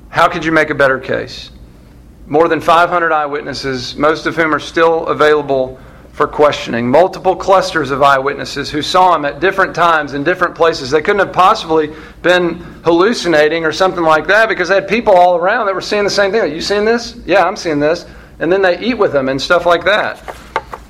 How 0.09 0.29
could 0.29 0.45
you 0.45 0.53
make 0.53 0.71
a 0.71 0.75
better 0.75 0.99
case? 0.99 1.51
More 2.31 2.49
than 2.49 2.63
500 2.63 3.13
eyewitnesses, 3.13 3.95
most 3.97 4.25
of 4.25 4.37
whom 4.37 4.55
are 4.55 4.59
still 4.59 5.07
available 5.09 5.79
for 6.13 6.27
questioning. 6.27 6.91
Multiple 6.91 7.37
clusters 7.37 7.91
of 7.91 8.03
eyewitnesses 8.03 8.71
who 8.71 8.81
saw 8.81 9.15
him 9.15 9.27
at 9.27 9.41
different 9.41 9.75
times 9.75 10.15
in 10.15 10.25
different 10.25 10.55
places. 10.55 10.91
They 10.91 11.03
couldn't 11.03 11.21
have 11.21 11.35
possibly 11.35 11.95
been 12.23 12.55
hallucinating 12.85 13.67
or 13.67 13.73
something 13.73 14.03
like 14.03 14.27
that 14.29 14.49
because 14.49 14.71
they 14.71 14.77
had 14.77 14.89
people 14.89 15.13
all 15.13 15.37
around 15.37 15.67
that 15.67 15.75
were 15.75 15.83
seeing 15.83 16.05
the 16.05 16.11
same 16.11 16.33
thing. 16.33 16.51
You 16.55 16.63
seeing 16.63 16.87
this? 16.87 17.17
Yeah, 17.27 17.45
I'm 17.45 17.57
seeing 17.57 17.79
this 17.79 18.07
and 18.41 18.51
then 18.51 18.63
they 18.63 18.81
eat 18.81 18.95
with 18.95 19.13
them 19.13 19.29
and 19.29 19.41
stuff 19.41 19.67
like 19.67 19.85
that. 19.85 20.19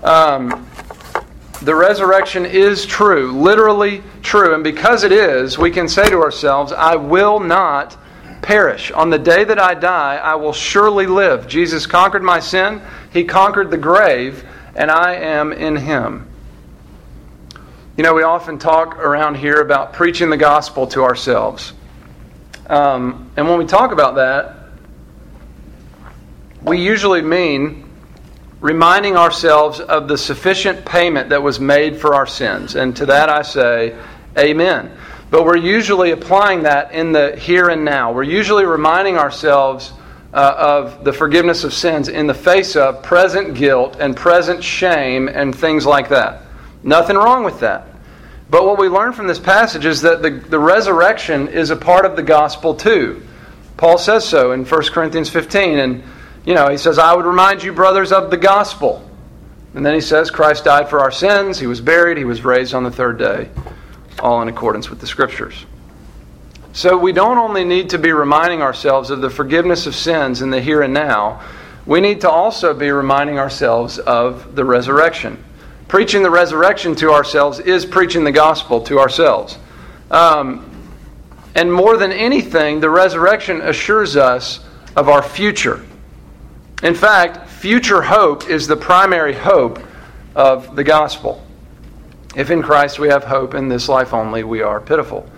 Um, 0.02 0.66
the 1.62 1.74
resurrection 1.74 2.46
is 2.46 2.86
true, 2.86 3.32
literally 3.32 4.02
true. 4.22 4.54
And 4.54 4.64
because 4.64 5.04
it 5.04 5.12
is, 5.12 5.58
we 5.58 5.70
can 5.70 5.88
say 5.88 6.08
to 6.08 6.22
ourselves, 6.22 6.72
I 6.72 6.96
will 6.96 7.40
not 7.40 7.98
perish. 8.42 8.90
On 8.90 9.10
the 9.10 9.18
day 9.18 9.44
that 9.44 9.58
I 9.58 9.74
die, 9.74 10.16
I 10.16 10.34
will 10.36 10.52
surely 10.52 11.06
live. 11.06 11.46
Jesus 11.46 11.86
conquered 11.86 12.22
my 12.22 12.40
sin, 12.40 12.82
He 13.12 13.24
conquered 13.24 13.70
the 13.70 13.78
grave, 13.78 14.44
and 14.74 14.90
I 14.90 15.14
am 15.14 15.52
in 15.52 15.76
Him. 15.76 16.26
You 17.96 18.04
know, 18.04 18.14
we 18.14 18.22
often 18.22 18.58
talk 18.58 18.96
around 18.96 19.36
here 19.36 19.60
about 19.60 19.92
preaching 19.92 20.30
the 20.30 20.36
gospel 20.36 20.86
to 20.88 21.02
ourselves. 21.02 21.72
Um, 22.66 23.30
and 23.36 23.48
when 23.48 23.58
we 23.58 23.66
talk 23.66 23.92
about 23.92 24.14
that, 24.14 24.56
we 26.62 26.80
usually 26.80 27.20
mean 27.20 27.90
reminding 28.60 29.16
ourselves 29.16 29.80
of 29.80 30.08
the 30.08 30.16
sufficient 30.16 30.84
payment 30.84 31.30
that 31.30 31.42
was 31.42 31.58
made 31.58 31.96
for 31.96 32.14
our 32.14 32.26
sins. 32.26 32.74
And 32.74 32.96
to 32.96 33.06
that 33.06 33.28
I 33.28 33.42
say, 33.42 33.96
Amen. 34.38 34.96
But 35.30 35.44
we're 35.44 35.56
usually 35.56 36.10
applying 36.10 36.64
that 36.64 36.92
in 36.92 37.12
the 37.12 37.36
here 37.36 37.68
and 37.68 37.84
now. 37.84 38.12
We're 38.12 38.24
usually 38.24 38.64
reminding 38.64 39.16
ourselves 39.16 39.92
uh, 40.32 40.54
of 40.56 41.04
the 41.04 41.12
forgiveness 41.12 41.64
of 41.64 41.72
sins 41.72 42.08
in 42.08 42.26
the 42.26 42.34
face 42.34 42.76
of 42.76 43.02
present 43.02 43.54
guilt 43.54 43.96
and 43.98 44.16
present 44.16 44.62
shame 44.62 45.28
and 45.28 45.54
things 45.54 45.86
like 45.86 46.08
that. 46.08 46.42
Nothing 46.82 47.16
wrong 47.16 47.44
with 47.44 47.60
that. 47.60 47.86
But 48.48 48.64
what 48.64 48.78
we 48.78 48.88
learn 48.88 49.12
from 49.12 49.28
this 49.28 49.38
passage 49.38 49.84
is 49.84 50.02
that 50.02 50.22
the, 50.22 50.30
the 50.30 50.58
resurrection 50.58 51.48
is 51.48 51.70
a 51.70 51.76
part 51.76 52.04
of 52.04 52.16
the 52.16 52.22
gospel 52.22 52.74
too. 52.74 53.22
Paul 53.76 53.98
says 53.98 54.24
so 54.24 54.52
in 54.52 54.64
1 54.64 54.82
Corinthians 54.86 55.30
15. 55.30 55.78
And 55.78 56.02
you 56.44 56.54
know, 56.54 56.68
he 56.68 56.76
says, 56.76 56.98
I 56.98 57.14
would 57.14 57.26
remind 57.26 57.62
you, 57.62 57.72
brothers, 57.72 58.12
of 58.12 58.30
the 58.30 58.36
gospel. 58.36 59.08
And 59.74 59.84
then 59.86 59.94
he 59.94 60.00
says, 60.00 60.30
Christ 60.30 60.64
died 60.64 60.88
for 60.88 61.00
our 61.00 61.12
sins, 61.12 61.58
he 61.58 61.66
was 61.66 61.80
buried, 61.80 62.18
he 62.18 62.24
was 62.24 62.44
raised 62.44 62.74
on 62.74 62.82
the 62.82 62.90
third 62.90 63.18
day, 63.18 63.48
all 64.18 64.42
in 64.42 64.48
accordance 64.48 64.90
with 64.90 65.00
the 65.00 65.06
scriptures. 65.06 65.66
So 66.72 66.96
we 66.96 67.12
don't 67.12 67.38
only 67.38 67.64
need 67.64 67.90
to 67.90 67.98
be 67.98 68.12
reminding 68.12 68.62
ourselves 68.62 69.10
of 69.10 69.20
the 69.20 69.30
forgiveness 69.30 69.86
of 69.86 69.94
sins 69.94 70.42
in 70.42 70.50
the 70.50 70.60
here 70.60 70.82
and 70.82 70.94
now, 70.94 71.42
we 71.86 72.00
need 72.00 72.20
to 72.20 72.30
also 72.30 72.74
be 72.74 72.90
reminding 72.90 73.38
ourselves 73.38 73.98
of 73.98 74.54
the 74.54 74.64
resurrection. 74.64 75.42
Preaching 75.88 76.22
the 76.22 76.30
resurrection 76.30 76.94
to 76.96 77.10
ourselves 77.10 77.58
is 77.58 77.84
preaching 77.84 78.22
the 78.22 78.30
gospel 78.30 78.80
to 78.82 79.00
ourselves. 79.00 79.58
Um, 80.10 80.66
and 81.56 81.72
more 81.72 81.96
than 81.96 82.12
anything, 82.12 82.78
the 82.78 82.90
resurrection 82.90 83.60
assures 83.62 84.16
us 84.16 84.60
of 84.94 85.08
our 85.08 85.22
future. 85.22 85.84
In 86.82 86.94
fact, 86.94 87.48
future 87.48 88.02
hope 88.02 88.48
is 88.48 88.68
the 88.68 88.76
primary 88.76 89.34
hope 89.34 89.80
of 90.36 90.76
the 90.76 90.84
gospel. 90.84 91.44
If 92.36 92.50
in 92.50 92.62
Christ 92.62 92.98
we 92.98 93.08
have 93.08 93.24
hope 93.24 93.54
in 93.54 93.68
this 93.68 93.88
life 93.88 94.14
only, 94.14 94.44
we 94.44 94.62
are 94.62 94.80
pitiful. 94.80 95.28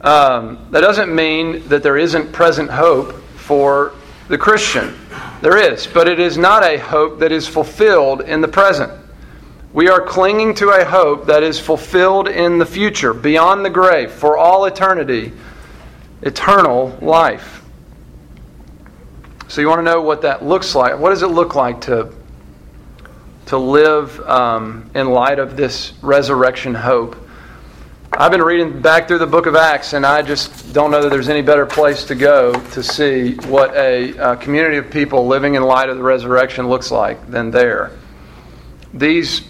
Um, 0.00 0.66
that 0.70 0.80
doesn't 0.80 1.14
mean 1.14 1.66
that 1.68 1.82
there 1.82 1.96
isn't 1.96 2.32
present 2.32 2.70
hope 2.70 3.12
for 3.36 3.92
the 4.28 4.36
Christian. 4.36 4.94
There 5.40 5.56
is, 5.56 5.86
but 5.86 6.08
it 6.08 6.18
is 6.18 6.36
not 6.36 6.64
a 6.64 6.78
hope 6.78 7.20
that 7.20 7.32
is 7.32 7.46
fulfilled 7.46 8.22
in 8.22 8.40
the 8.40 8.48
present. 8.48 8.92
We 9.72 9.88
are 9.88 10.00
clinging 10.00 10.54
to 10.56 10.70
a 10.70 10.84
hope 10.84 11.26
that 11.26 11.42
is 11.42 11.58
fulfilled 11.58 12.28
in 12.28 12.58
the 12.58 12.66
future, 12.66 13.12
beyond 13.12 13.64
the 13.64 13.70
grave, 13.70 14.10
for 14.10 14.36
all 14.36 14.66
eternity, 14.66 15.32
eternal 16.22 16.96
life. 17.02 17.62
So 19.48 19.60
you 19.60 19.68
want 19.68 19.80
to 19.80 19.84
know 19.84 20.00
what 20.00 20.22
that 20.22 20.44
looks 20.44 20.74
like. 20.74 20.98
What 20.98 21.10
does 21.10 21.22
it 21.22 21.28
look 21.28 21.54
like 21.54 21.80
to, 21.82 22.12
to 23.46 23.58
live 23.58 24.20
um, 24.20 24.90
in 24.94 25.10
light 25.10 25.38
of 25.38 25.56
this 25.56 25.92
resurrection 26.02 26.74
hope? 26.74 27.16
I've 28.12 28.30
been 28.30 28.42
reading 28.42 28.80
back 28.80 29.08
through 29.08 29.18
the 29.18 29.26
book 29.26 29.46
of 29.46 29.56
Acts, 29.56 29.92
and 29.92 30.06
I 30.06 30.22
just 30.22 30.72
don't 30.72 30.92
know 30.92 31.02
that 31.02 31.08
there's 31.08 31.28
any 31.28 31.42
better 31.42 31.66
place 31.66 32.04
to 32.04 32.14
go 32.14 32.52
to 32.52 32.82
see 32.82 33.34
what 33.48 33.74
a, 33.74 34.16
a 34.16 34.36
community 34.36 34.76
of 34.76 34.88
people 34.90 35.26
living 35.26 35.56
in 35.56 35.64
light 35.64 35.88
of 35.88 35.96
the 35.96 36.02
resurrection 36.02 36.68
looks 36.68 36.92
like 36.92 37.28
than 37.28 37.50
there. 37.50 37.90
These 38.92 39.42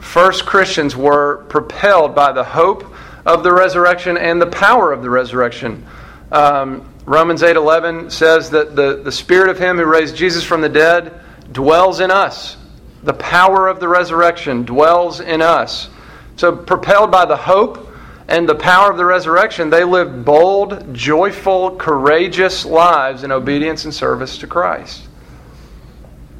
first 0.00 0.44
Christians 0.44 0.96
were 0.96 1.44
propelled 1.48 2.14
by 2.14 2.32
the 2.32 2.42
hope 2.42 2.92
of 3.24 3.44
the 3.44 3.52
resurrection 3.52 4.16
and 4.18 4.42
the 4.42 4.48
power 4.48 4.92
of 4.92 5.02
the 5.02 5.10
resurrection. 5.10 5.86
Um, 6.32 6.88
Romans 7.04 7.42
8:11 7.42 8.10
says 8.10 8.50
that 8.50 8.74
the, 8.74 9.00
the 9.02 9.12
spirit 9.12 9.48
of 9.48 9.58
him 9.58 9.76
who 9.76 9.84
raised 9.84 10.16
Jesus 10.16 10.42
from 10.42 10.60
the 10.60 10.68
dead 10.68 11.20
dwells 11.52 12.00
in 12.00 12.10
us. 12.10 12.56
The 13.02 13.14
power 13.14 13.68
of 13.68 13.80
the 13.80 13.88
resurrection 13.88 14.64
dwells 14.64 15.20
in 15.20 15.42
us. 15.42 15.88
So 16.36 16.54
propelled 16.54 17.10
by 17.10 17.24
the 17.24 17.36
hope 17.36 17.88
and 18.28 18.48
the 18.48 18.54
power 18.54 18.90
of 18.90 18.96
the 18.96 19.04
resurrection, 19.04 19.68
they 19.68 19.84
lived 19.84 20.24
bold, 20.24 20.94
joyful, 20.94 21.76
courageous 21.76 22.64
lives 22.64 23.24
in 23.24 23.32
obedience 23.32 23.84
and 23.84 23.92
service 23.92 24.38
to 24.38 24.46
Christ. 24.46 25.08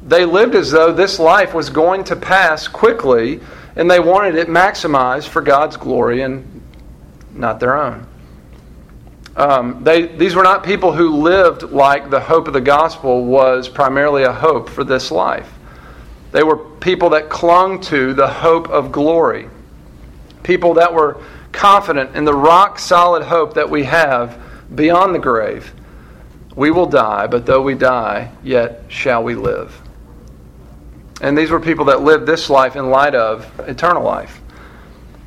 They 0.05 0.25
lived 0.25 0.55
as 0.55 0.71
though 0.71 0.91
this 0.91 1.19
life 1.19 1.53
was 1.53 1.69
going 1.69 2.03
to 2.05 2.15
pass 2.15 2.67
quickly, 2.67 3.41
and 3.75 3.89
they 3.89 3.99
wanted 3.99 4.35
it 4.35 4.47
maximized 4.47 5.27
for 5.27 5.41
God's 5.41 5.77
glory 5.77 6.21
and 6.21 6.61
not 7.33 7.59
their 7.59 7.75
own. 7.75 8.07
Um, 9.35 9.83
they, 9.83 10.07
these 10.07 10.35
were 10.35 10.43
not 10.43 10.63
people 10.63 10.93
who 10.93 11.21
lived 11.21 11.63
like 11.63 12.09
the 12.09 12.19
hope 12.19 12.47
of 12.47 12.53
the 12.53 12.61
gospel 12.61 13.25
was 13.25 13.67
primarily 13.67 14.23
a 14.23 14.31
hope 14.31 14.69
for 14.69 14.83
this 14.83 15.09
life. 15.09 15.51
They 16.33 16.41
were 16.41 16.57
people 16.57 17.11
that 17.11 17.29
clung 17.29 17.79
to 17.81 18.13
the 18.15 18.27
hope 18.27 18.67
of 18.69 18.91
glory, 18.91 19.47
people 20.41 20.73
that 20.73 20.91
were 20.91 21.21
confident 21.51 22.15
in 22.15 22.25
the 22.25 22.33
rock 22.33 22.79
solid 22.79 23.23
hope 23.23 23.53
that 23.53 23.69
we 23.69 23.83
have 23.83 24.41
beyond 24.73 25.13
the 25.13 25.19
grave. 25.19 25.71
We 26.55 26.71
will 26.71 26.87
die, 26.87 27.27
but 27.27 27.45
though 27.45 27.61
we 27.61 27.75
die, 27.75 28.31
yet 28.43 28.85
shall 28.87 29.23
we 29.23 29.35
live. 29.35 29.79
And 31.21 31.37
these 31.37 31.51
were 31.51 31.59
people 31.59 31.85
that 31.85 32.01
lived 32.01 32.25
this 32.25 32.49
life 32.49 32.75
in 32.75 32.89
light 32.89 33.13
of 33.13 33.47
eternal 33.69 34.03
life. 34.03 34.41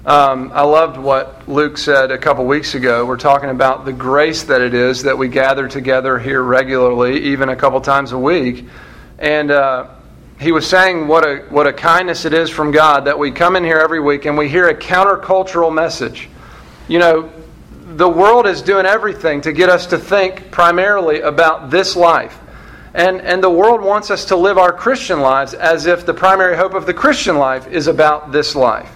Um, 0.04 0.50
I 0.52 0.62
loved 0.62 0.98
what 0.98 1.48
Luke 1.48 1.78
said 1.78 2.10
a 2.10 2.18
couple 2.18 2.44
weeks 2.46 2.74
ago. 2.74 3.06
We're 3.06 3.16
talking 3.16 3.50
about 3.50 3.84
the 3.84 3.92
grace 3.92 4.42
that 4.44 4.60
it 4.60 4.74
is 4.74 5.04
that 5.04 5.16
we 5.16 5.28
gather 5.28 5.68
together 5.68 6.18
here 6.18 6.42
regularly, 6.42 7.26
even 7.26 7.48
a 7.48 7.56
couple 7.56 7.80
times 7.80 8.10
a 8.10 8.18
week. 8.18 8.66
And 9.18 9.52
uh, 9.52 9.95
he 10.38 10.52
was 10.52 10.66
saying 10.66 11.08
what 11.08 11.26
a, 11.26 11.36
what 11.48 11.66
a 11.66 11.72
kindness 11.72 12.24
it 12.24 12.34
is 12.34 12.50
from 12.50 12.70
God 12.70 13.06
that 13.06 13.18
we 13.18 13.30
come 13.30 13.56
in 13.56 13.64
here 13.64 13.78
every 13.78 14.00
week 14.00 14.26
and 14.26 14.36
we 14.36 14.48
hear 14.48 14.68
a 14.68 14.74
countercultural 14.74 15.74
message. 15.74 16.28
You 16.88 16.98
know, 16.98 17.32
the 17.96 18.08
world 18.08 18.46
is 18.46 18.60
doing 18.60 18.84
everything 18.84 19.40
to 19.42 19.52
get 19.52 19.70
us 19.70 19.86
to 19.86 19.98
think 19.98 20.50
primarily 20.50 21.20
about 21.20 21.70
this 21.70 21.96
life. 21.96 22.38
And, 22.92 23.20
and 23.22 23.42
the 23.42 23.50
world 23.50 23.80
wants 23.80 24.10
us 24.10 24.26
to 24.26 24.36
live 24.36 24.58
our 24.58 24.72
Christian 24.72 25.20
lives 25.20 25.54
as 25.54 25.86
if 25.86 26.04
the 26.04 26.14
primary 26.14 26.56
hope 26.56 26.74
of 26.74 26.86
the 26.86 26.94
Christian 26.94 27.36
life 27.36 27.66
is 27.68 27.86
about 27.86 28.32
this 28.32 28.54
life. 28.54 28.90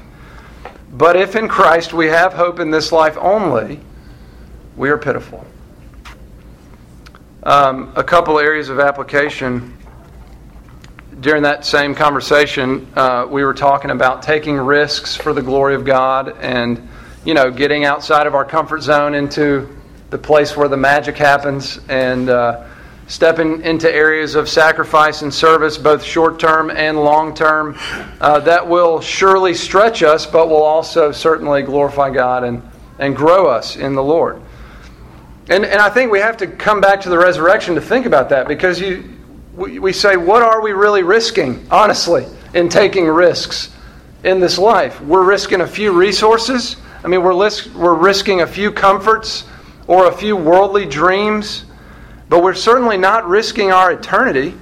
But 0.92 1.16
if 1.16 1.37
in 1.37 1.48
Christ 1.48 1.94
we 1.94 2.07
have 2.07 2.35
hope 2.35 2.61
in 2.61 2.70
this 2.70 2.92
life 2.92 3.16
only, 3.18 3.81
we 4.76 4.90
are 4.90 4.98
pitiful. 4.98 5.46
Um, 7.42 7.92
a 7.96 8.05
couple 8.05 8.38
areas 8.38 8.68
of 8.68 8.81
application 8.81 9.76
during 11.20 11.42
that 11.42 11.66
same 11.66 11.94
conversation, 11.94 12.90
uh, 12.96 13.26
we 13.28 13.44
were 13.44 13.52
talking 13.52 13.90
about 13.90 14.22
taking 14.22 14.56
risks 14.56 15.14
for 15.14 15.35
the 15.35 15.42
glory 15.42 15.74
of 15.74 15.85
God 15.85 16.37
and, 16.40 16.88
you 17.24 17.35
know, 17.35 17.50
getting 17.50 17.85
outside 17.85 18.26
of 18.26 18.35
our 18.35 18.44
comfort 18.44 18.80
zone 18.80 19.14
into 19.14 19.68
the 20.09 20.16
place 20.16 20.56
where 20.56 20.68
the 20.68 20.78
magic 20.78 21.16
happens 21.16 21.78
and 21.88 22.30
uh, 22.30 22.66
stepping 23.06 23.61
into 23.62 23.92
areas 23.92 24.35
of 24.35 24.48
sacrifice 24.48 25.20
and 25.20 25.33
service, 25.33 25.76
both 25.76 26.02
short 26.02 26.40
term 26.40 26.70
and 26.70 26.98
long 26.98 27.35
term, 27.35 27.76
uh, 28.20 28.40
that 28.40 28.66
will 28.66 29.00
surely 29.00 29.52
stretch 29.52 30.02
us, 30.02 30.24
but 30.24 30.48
will 30.48 30.62
also 30.62 31.12
certainly 31.12 31.62
glorify 31.62 32.09
God 32.09 32.44
and, 32.44 32.62
and 32.98 33.14
grow 33.14 33.46
us 33.46 33.76
in 33.76 33.94
the 33.94 34.02
Lord. 34.02 34.40
And, 35.50 35.66
and 35.66 35.83
I 35.83 35.90
think 35.90 36.11
we 36.11 36.20
have 36.20 36.38
to 36.38 36.46
come 36.46 36.80
back 36.80 37.02
to 37.02 37.11
the 37.11 37.18
resurrection 37.18 37.74
to 37.74 37.80
think 37.80 38.06
about 38.06 38.30
that 38.30 38.48
because 38.48 38.80
you 38.80 39.19
we, 39.55 39.79
we 39.79 39.93
say, 39.93 40.17
what 40.17 40.43
are 40.43 40.61
we 40.61 40.73
really 40.73 41.03
risking, 41.03 41.67
honestly, 41.71 42.27
in 42.55 42.69
taking 42.69 43.07
risks 43.07 43.71
in 44.25 44.41
this 44.41 44.59
life? 44.59 45.01
We're 45.01 45.25
risking 45.25 45.61
a 45.61 45.67
few 45.67 45.93
resources. 45.93 46.77
I 47.03 47.09
mean, 47.09 47.23
we're, 47.23 47.35
lis- 47.35 47.67
we're 47.75 47.95
risking 47.95 48.43
a 48.43 48.47
few 48.47 48.71
comforts 48.71 49.45
or 49.87 50.07
a 50.07 50.13
few 50.13 50.37
worldly 50.37 50.87
dreams, 50.87 51.65
but 52.29 52.43
we're 52.43 52.55
certainly 52.55 52.97
not 52.97 53.29
risking 53.29 53.73
our 53.73 53.93
eternity. 53.93 54.55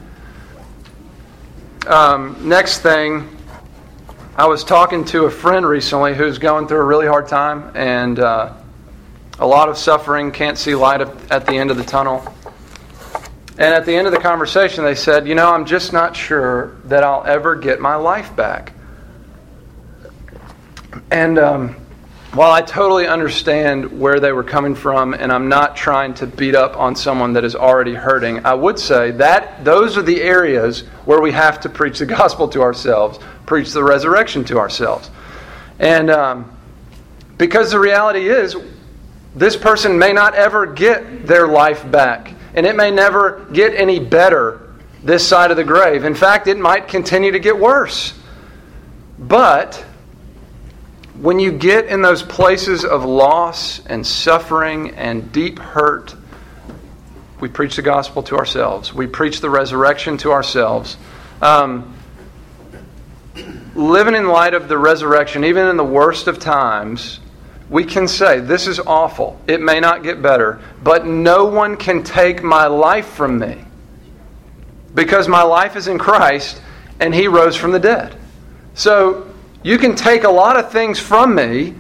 Um, 1.87 2.49
next 2.49 2.81
thing, 2.81 3.29
I 4.37 4.47
was 4.47 4.63
talking 4.63 5.05
to 5.07 5.25
a 5.25 5.31
friend 5.31 5.67
recently 5.67 6.15
who's 6.15 6.39
going 6.39 6.69
through 6.69 6.79
a 6.79 6.85
really 6.85 7.07
hard 7.07 7.29
time 7.29 7.73
and 7.75 8.19
uh, 8.19 8.55
a 9.39 9.47
lot 9.47 9.69
of 9.69 9.77
suffering, 9.77 10.33
can't 10.33 10.57
see 10.57 10.75
light 10.75 11.01
at 11.01 11.47
the 11.47 11.55
end 11.55 11.71
of 11.71 11.77
the 11.77 11.85
tunnel. 11.85 12.23
And 13.59 13.75
at 13.75 13.85
the 13.87 13.97
end 13.97 14.07
of 14.07 14.13
the 14.13 14.21
conversation, 14.21 14.85
they 14.85 14.95
said, 14.95 15.27
You 15.27 15.35
know, 15.35 15.53
I'm 15.53 15.67
just 15.67 15.93
not 15.93 16.15
sure 16.15 16.77
that 16.85 17.03
I'll 17.03 17.25
ever 17.25 17.57
get 17.57 17.81
my 17.81 17.97
life 17.97 18.35
back. 18.37 18.73
And 21.11 21.41
um, 21.41 21.77
while 22.33 22.53
I 22.53 22.63
totally 22.63 23.09
understand 23.09 23.99
where 23.99 24.21
they 24.21 24.31
were 24.31 24.45
coming 24.45 24.77
from, 24.77 25.13
and 25.13 25.33
I'm 25.33 25.49
not 25.49 25.75
trying 25.75 26.15
to 26.15 26.27
beat 26.29 26.55
up 26.55 26.77
on 26.77 26.95
someone 26.95 27.33
that 27.33 27.43
is 27.43 27.57
already 27.57 27.95
hurting, 27.95 28.47
I 28.47 28.55
would 28.55 28.79
say 28.79 29.11
that 29.13 29.65
those 29.65 29.99
are 29.99 30.03
the 30.03 30.23
areas 30.23 30.83
where 31.05 31.21
we 31.21 31.33
have 31.33 31.61
to 31.63 31.69
preach 31.69 31.99
the 31.99 32.07
gospel 32.19 32.47
to 32.51 32.63
ourselves, 32.63 33.19
preach 33.45 33.73
the 33.73 33.83
resurrection 33.83 34.45
to 34.45 34.59
ourselves. 34.59 35.11
And 35.81 36.11
um, 36.11 36.57
because 37.39 37.73
the 37.73 37.81
reality 37.81 38.29
is, 38.29 38.57
this 39.35 39.57
person 39.57 39.99
may 39.99 40.13
not 40.13 40.37
ever 40.37 40.65
get 40.65 41.27
their 41.27 41.49
life 41.49 41.89
back 41.91 42.35
and 42.55 42.67
it 42.67 42.77
may 42.77 42.91
never 42.91 43.47
get 43.53 43.75
any 43.75 43.99
better 43.99 44.75
this 45.03 45.27
side 45.27 45.51
of 45.51 45.57
the 45.57 45.65
grave. 45.65 46.05
In 46.05 46.15
fact, 46.15 46.47
it 46.47 46.59
might 46.59 46.89
continue 46.89 47.33
to 47.33 47.39
get 47.39 47.59
worse. 47.59 48.19
But 49.19 49.85
when 51.15 51.39
you 51.39 51.53
get 51.53 51.87
in 51.87 52.03
those 52.03 52.23
places 52.23 52.85
of 52.85 53.05
loss 53.05 53.85
and 53.87 54.07
suffering 54.07 54.91
and 54.91 55.33
deep 55.33 55.59
hurt, 55.59 56.15
we 57.41 57.49
preach 57.49 57.77
the 57.77 57.83
gospel 57.83 58.23
to 58.25 58.37
ourselves. 58.37 58.93
We 58.93 59.07
preach 59.07 59.41
the 59.41 59.51
resurrection 59.51 60.17
to 60.19 60.33
ourselves. 60.33 60.97
Um, 61.41 61.95
living 63.75 64.15
in 64.15 64.27
light 64.27 64.55
of 64.55 64.69
the 64.69 64.79
resurrection, 64.79 65.45
even 65.45 65.67
in 65.67 65.77
the 65.77 65.85
worst 65.85 66.27
of 66.27 66.39
times, 66.39 67.21
we 67.71 67.85
can 67.85 68.09
say, 68.09 68.41
This 68.41 68.67
is 68.67 68.81
awful. 68.81 69.41
It 69.47 69.61
may 69.61 69.81
not 69.81 70.03
get 70.03 70.23
better, 70.23 70.61
but 70.83 71.07
no 71.07 71.45
one 71.45 71.77
can 71.77 72.03
take 72.03 72.43
my 72.43 72.67
life 72.67 73.07
from 73.07 73.39
me 73.39 73.65
because 74.95 75.29
my 75.29 75.43
life 75.43 75.77
is 75.77 75.89
in 75.89 75.99
Christ 75.99 76.61
and 77.01 77.15
He 77.15 77.29
rose 77.29 77.57
from 77.57 77.73
the 77.73 77.79
dead. 77.79 78.17
So 78.75 79.29
you 79.63 79.79
can 79.79 79.95
take 79.95 80.25
a 80.25 80.31
lot 80.31 80.57
of 80.57 80.73
things 80.73 80.99
from 80.99 81.35
me. 81.35 81.75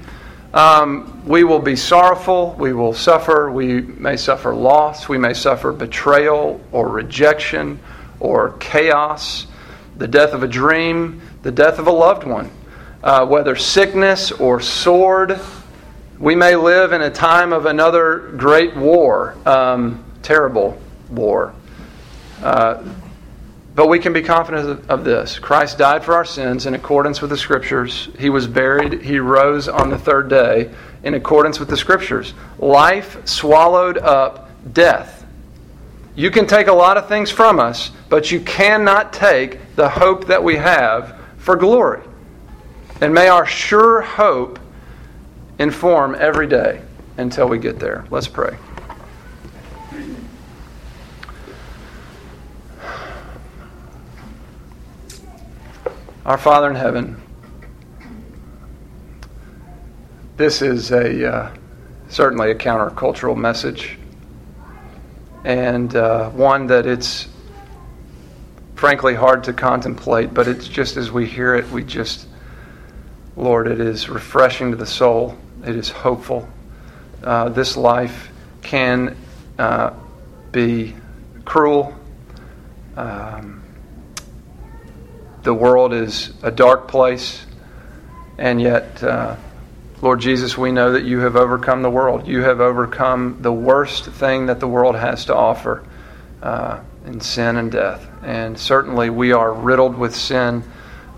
Um, 0.52 1.26
we 1.26 1.44
will 1.44 1.58
be 1.58 1.76
sorrowful. 1.76 2.54
We 2.58 2.72
will 2.72 2.94
suffer. 2.94 3.50
We 3.50 3.80
may 3.82 4.16
suffer 4.16 4.54
loss. 4.54 5.08
We 5.08 5.18
may 5.18 5.34
suffer 5.34 5.72
betrayal 5.72 6.60
or 6.72 6.88
rejection 6.88 7.78
or 8.20 8.52
chaos, 8.58 9.46
the 9.96 10.08
death 10.08 10.32
of 10.32 10.42
a 10.42 10.48
dream, 10.48 11.20
the 11.42 11.52
death 11.52 11.78
of 11.78 11.86
a 11.86 11.92
loved 11.92 12.24
one, 12.24 12.50
uh, 13.02 13.26
whether 13.26 13.54
sickness 13.54 14.32
or 14.32 14.60
sword 14.60 15.40
we 16.18 16.34
may 16.34 16.56
live 16.56 16.92
in 16.92 17.02
a 17.02 17.10
time 17.10 17.52
of 17.52 17.66
another 17.66 18.32
great 18.36 18.76
war, 18.76 19.36
um, 19.46 20.04
terrible 20.22 20.80
war. 21.10 21.54
Uh, 22.42 22.82
But 23.74 23.88
we 23.88 24.00
can 24.00 24.12
be 24.12 24.22
confident 24.22 24.90
of 24.90 25.04
this 25.04 25.38
Christ 25.38 25.78
died 25.78 26.02
for 26.02 26.14
our 26.14 26.24
sins 26.24 26.66
in 26.66 26.74
accordance 26.74 27.20
with 27.20 27.30
the 27.30 27.36
Scriptures. 27.36 28.08
He 28.18 28.28
was 28.28 28.48
buried. 28.48 29.02
He 29.02 29.20
rose 29.20 29.68
on 29.68 29.88
the 29.88 29.98
third 29.98 30.28
day 30.28 30.74
in 31.04 31.14
accordance 31.14 31.60
with 31.60 31.68
the 31.68 31.76
Scriptures. 31.76 32.34
Life 32.58 33.24
swallowed 33.24 33.96
up 33.98 34.50
death. 34.72 35.24
You 36.16 36.32
can 36.32 36.48
take 36.48 36.66
a 36.66 36.72
lot 36.72 36.96
of 36.96 37.06
things 37.06 37.30
from 37.30 37.60
us, 37.60 37.92
but 38.08 38.32
you 38.32 38.40
cannot 38.40 39.12
take 39.12 39.76
the 39.76 39.88
hope 39.88 40.26
that 40.26 40.42
we 40.42 40.56
have 40.56 41.14
for 41.36 41.54
glory. 41.54 42.02
And 43.00 43.14
may 43.14 43.28
our 43.28 43.46
sure 43.46 44.00
hope 44.00 44.58
inform 45.58 46.14
every 46.14 46.46
day 46.46 46.82
until 47.16 47.48
we 47.48 47.58
get 47.58 47.78
there. 47.78 48.04
Let's 48.10 48.28
pray. 48.28 48.56
Our 56.24 56.38
Father 56.38 56.68
in 56.68 56.76
heaven, 56.76 57.20
this 60.36 60.60
is 60.60 60.92
a 60.92 61.32
uh, 61.32 61.54
certainly 62.10 62.50
a 62.50 62.54
countercultural 62.54 63.34
message, 63.34 63.98
and 65.44 65.96
uh, 65.96 66.28
one 66.30 66.66
that 66.66 66.84
it's 66.86 67.28
frankly 68.74 69.14
hard 69.14 69.42
to 69.44 69.54
contemplate. 69.54 70.34
But 70.34 70.48
it's 70.48 70.68
just 70.68 70.98
as 70.98 71.10
we 71.10 71.26
hear 71.26 71.54
it, 71.54 71.66
we 71.70 71.82
just, 71.82 72.28
Lord, 73.34 73.66
it 73.66 73.80
is 73.80 74.10
refreshing 74.10 74.70
to 74.70 74.76
the 74.76 74.86
soul. 74.86 75.34
It 75.66 75.76
is 75.76 75.90
hopeful. 75.90 76.48
Uh, 77.22 77.48
this 77.48 77.76
life 77.76 78.30
can 78.62 79.16
uh, 79.58 79.92
be 80.52 80.94
cruel. 81.44 81.94
Um, 82.96 83.62
the 85.42 85.54
world 85.54 85.92
is 85.92 86.32
a 86.42 86.50
dark 86.50 86.88
place, 86.88 87.44
and 88.38 88.60
yet, 88.60 89.02
uh, 89.02 89.36
Lord 90.02 90.20
Jesus, 90.20 90.58
we 90.58 90.72
know 90.72 90.92
that 90.92 91.04
you 91.04 91.20
have 91.20 91.36
overcome 91.36 91.82
the 91.82 91.90
world. 91.90 92.28
You 92.28 92.42
have 92.42 92.60
overcome 92.60 93.38
the 93.40 93.52
worst 93.52 94.06
thing 94.06 94.46
that 94.46 94.60
the 94.60 94.68
world 94.68 94.94
has 94.94 95.24
to 95.26 95.34
offer 95.34 95.84
uh, 96.42 96.80
in 97.06 97.20
sin 97.20 97.56
and 97.56 97.72
death. 97.72 98.06
And 98.22 98.58
certainly, 98.58 99.10
we 99.10 99.32
are 99.32 99.52
riddled 99.52 99.96
with 99.96 100.14
sin. 100.14 100.62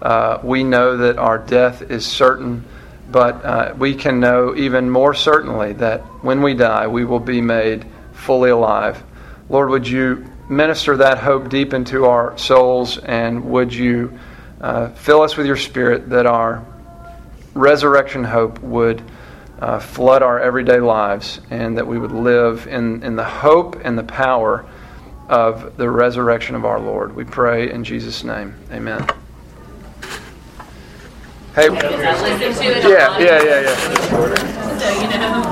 Uh, 0.01 0.39
we 0.43 0.65
know 0.65 0.97
that 0.99 1.19
our 1.19 1.39
death 1.39 1.83
is 1.91 2.07
certain, 2.07 2.65
but 3.11 3.45
uh, 3.45 3.75
we 3.77 3.95
can 3.95 4.21
know 4.21 4.55
even 4.57 4.91
more 4.91 5.15
certainly 5.15 5.73
that 5.75 6.01
when 6.23 6.43
we 6.43 6.55
die, 6.55 6.87
we 6.87 7.05
will 7.05 7.21
be 7.21 7.41
made 7.41 7.85
fully 8.13 8.51
alive. 8.51 9.03
Lord, 9.49 9.71
would 9.71 9.89
you 9.89 10.27
minister 10.49 10.97
that 10.99 11.19
hope 11.19 11.49
deep 11.49 11.73
into 11.73 12.07
our 12.07 12.37
souls, 12.39 12.99
and 12.99 13.45
would 13.45 13.73
you 13.73 14.19
uh, 14.61 14.91
fill 14.91 15.23
us 15.23 15.37
with 15.37 15.47
your 15.47 15.57
Spirit 15.57 16.11
that 16.11 16.27
our 16.27 16.65
resurrection 17.55 18.25
hope 18.25 18.61
would 18.61 19.03
uh, 19.61 19.79
flood 19.79 20.23
our 20.23 20.41
everyday 20.41 20.81
lives, 20.81 21.41
and 21.51 21.77
that 21.79 21.87
we 21.87 21.99
would 21.99 22.13
live 22.13 22.67
in, 22.67 23.03
in 23.03 23.17
the 23.17 23.25
hope 23.25 23.81
and 23.85 23.99
the 23.99 24.05
power 24.05 24.65
of 25.29 25.77
the 25.77 25.89
resurrection 25.89 26.57
of 26.57 26.65
our 26.65 26.81
Lord. 26.81 27.15
We 27.15 27.25
pray 27.25 27.71
in 27.71 27.85
Jesus' 27.85 28.25
name. 28.25 28.55
Amen. 28.73 29.07
Hey, 31.53 31.67
yeah, 31.67 33.19
yeah, 33.19 33.43
yeah, 33.43 33.61
yeah. 33.61 33.75
So, 34.79 34.89
you 35.01 35.09
know. 35.19 35.43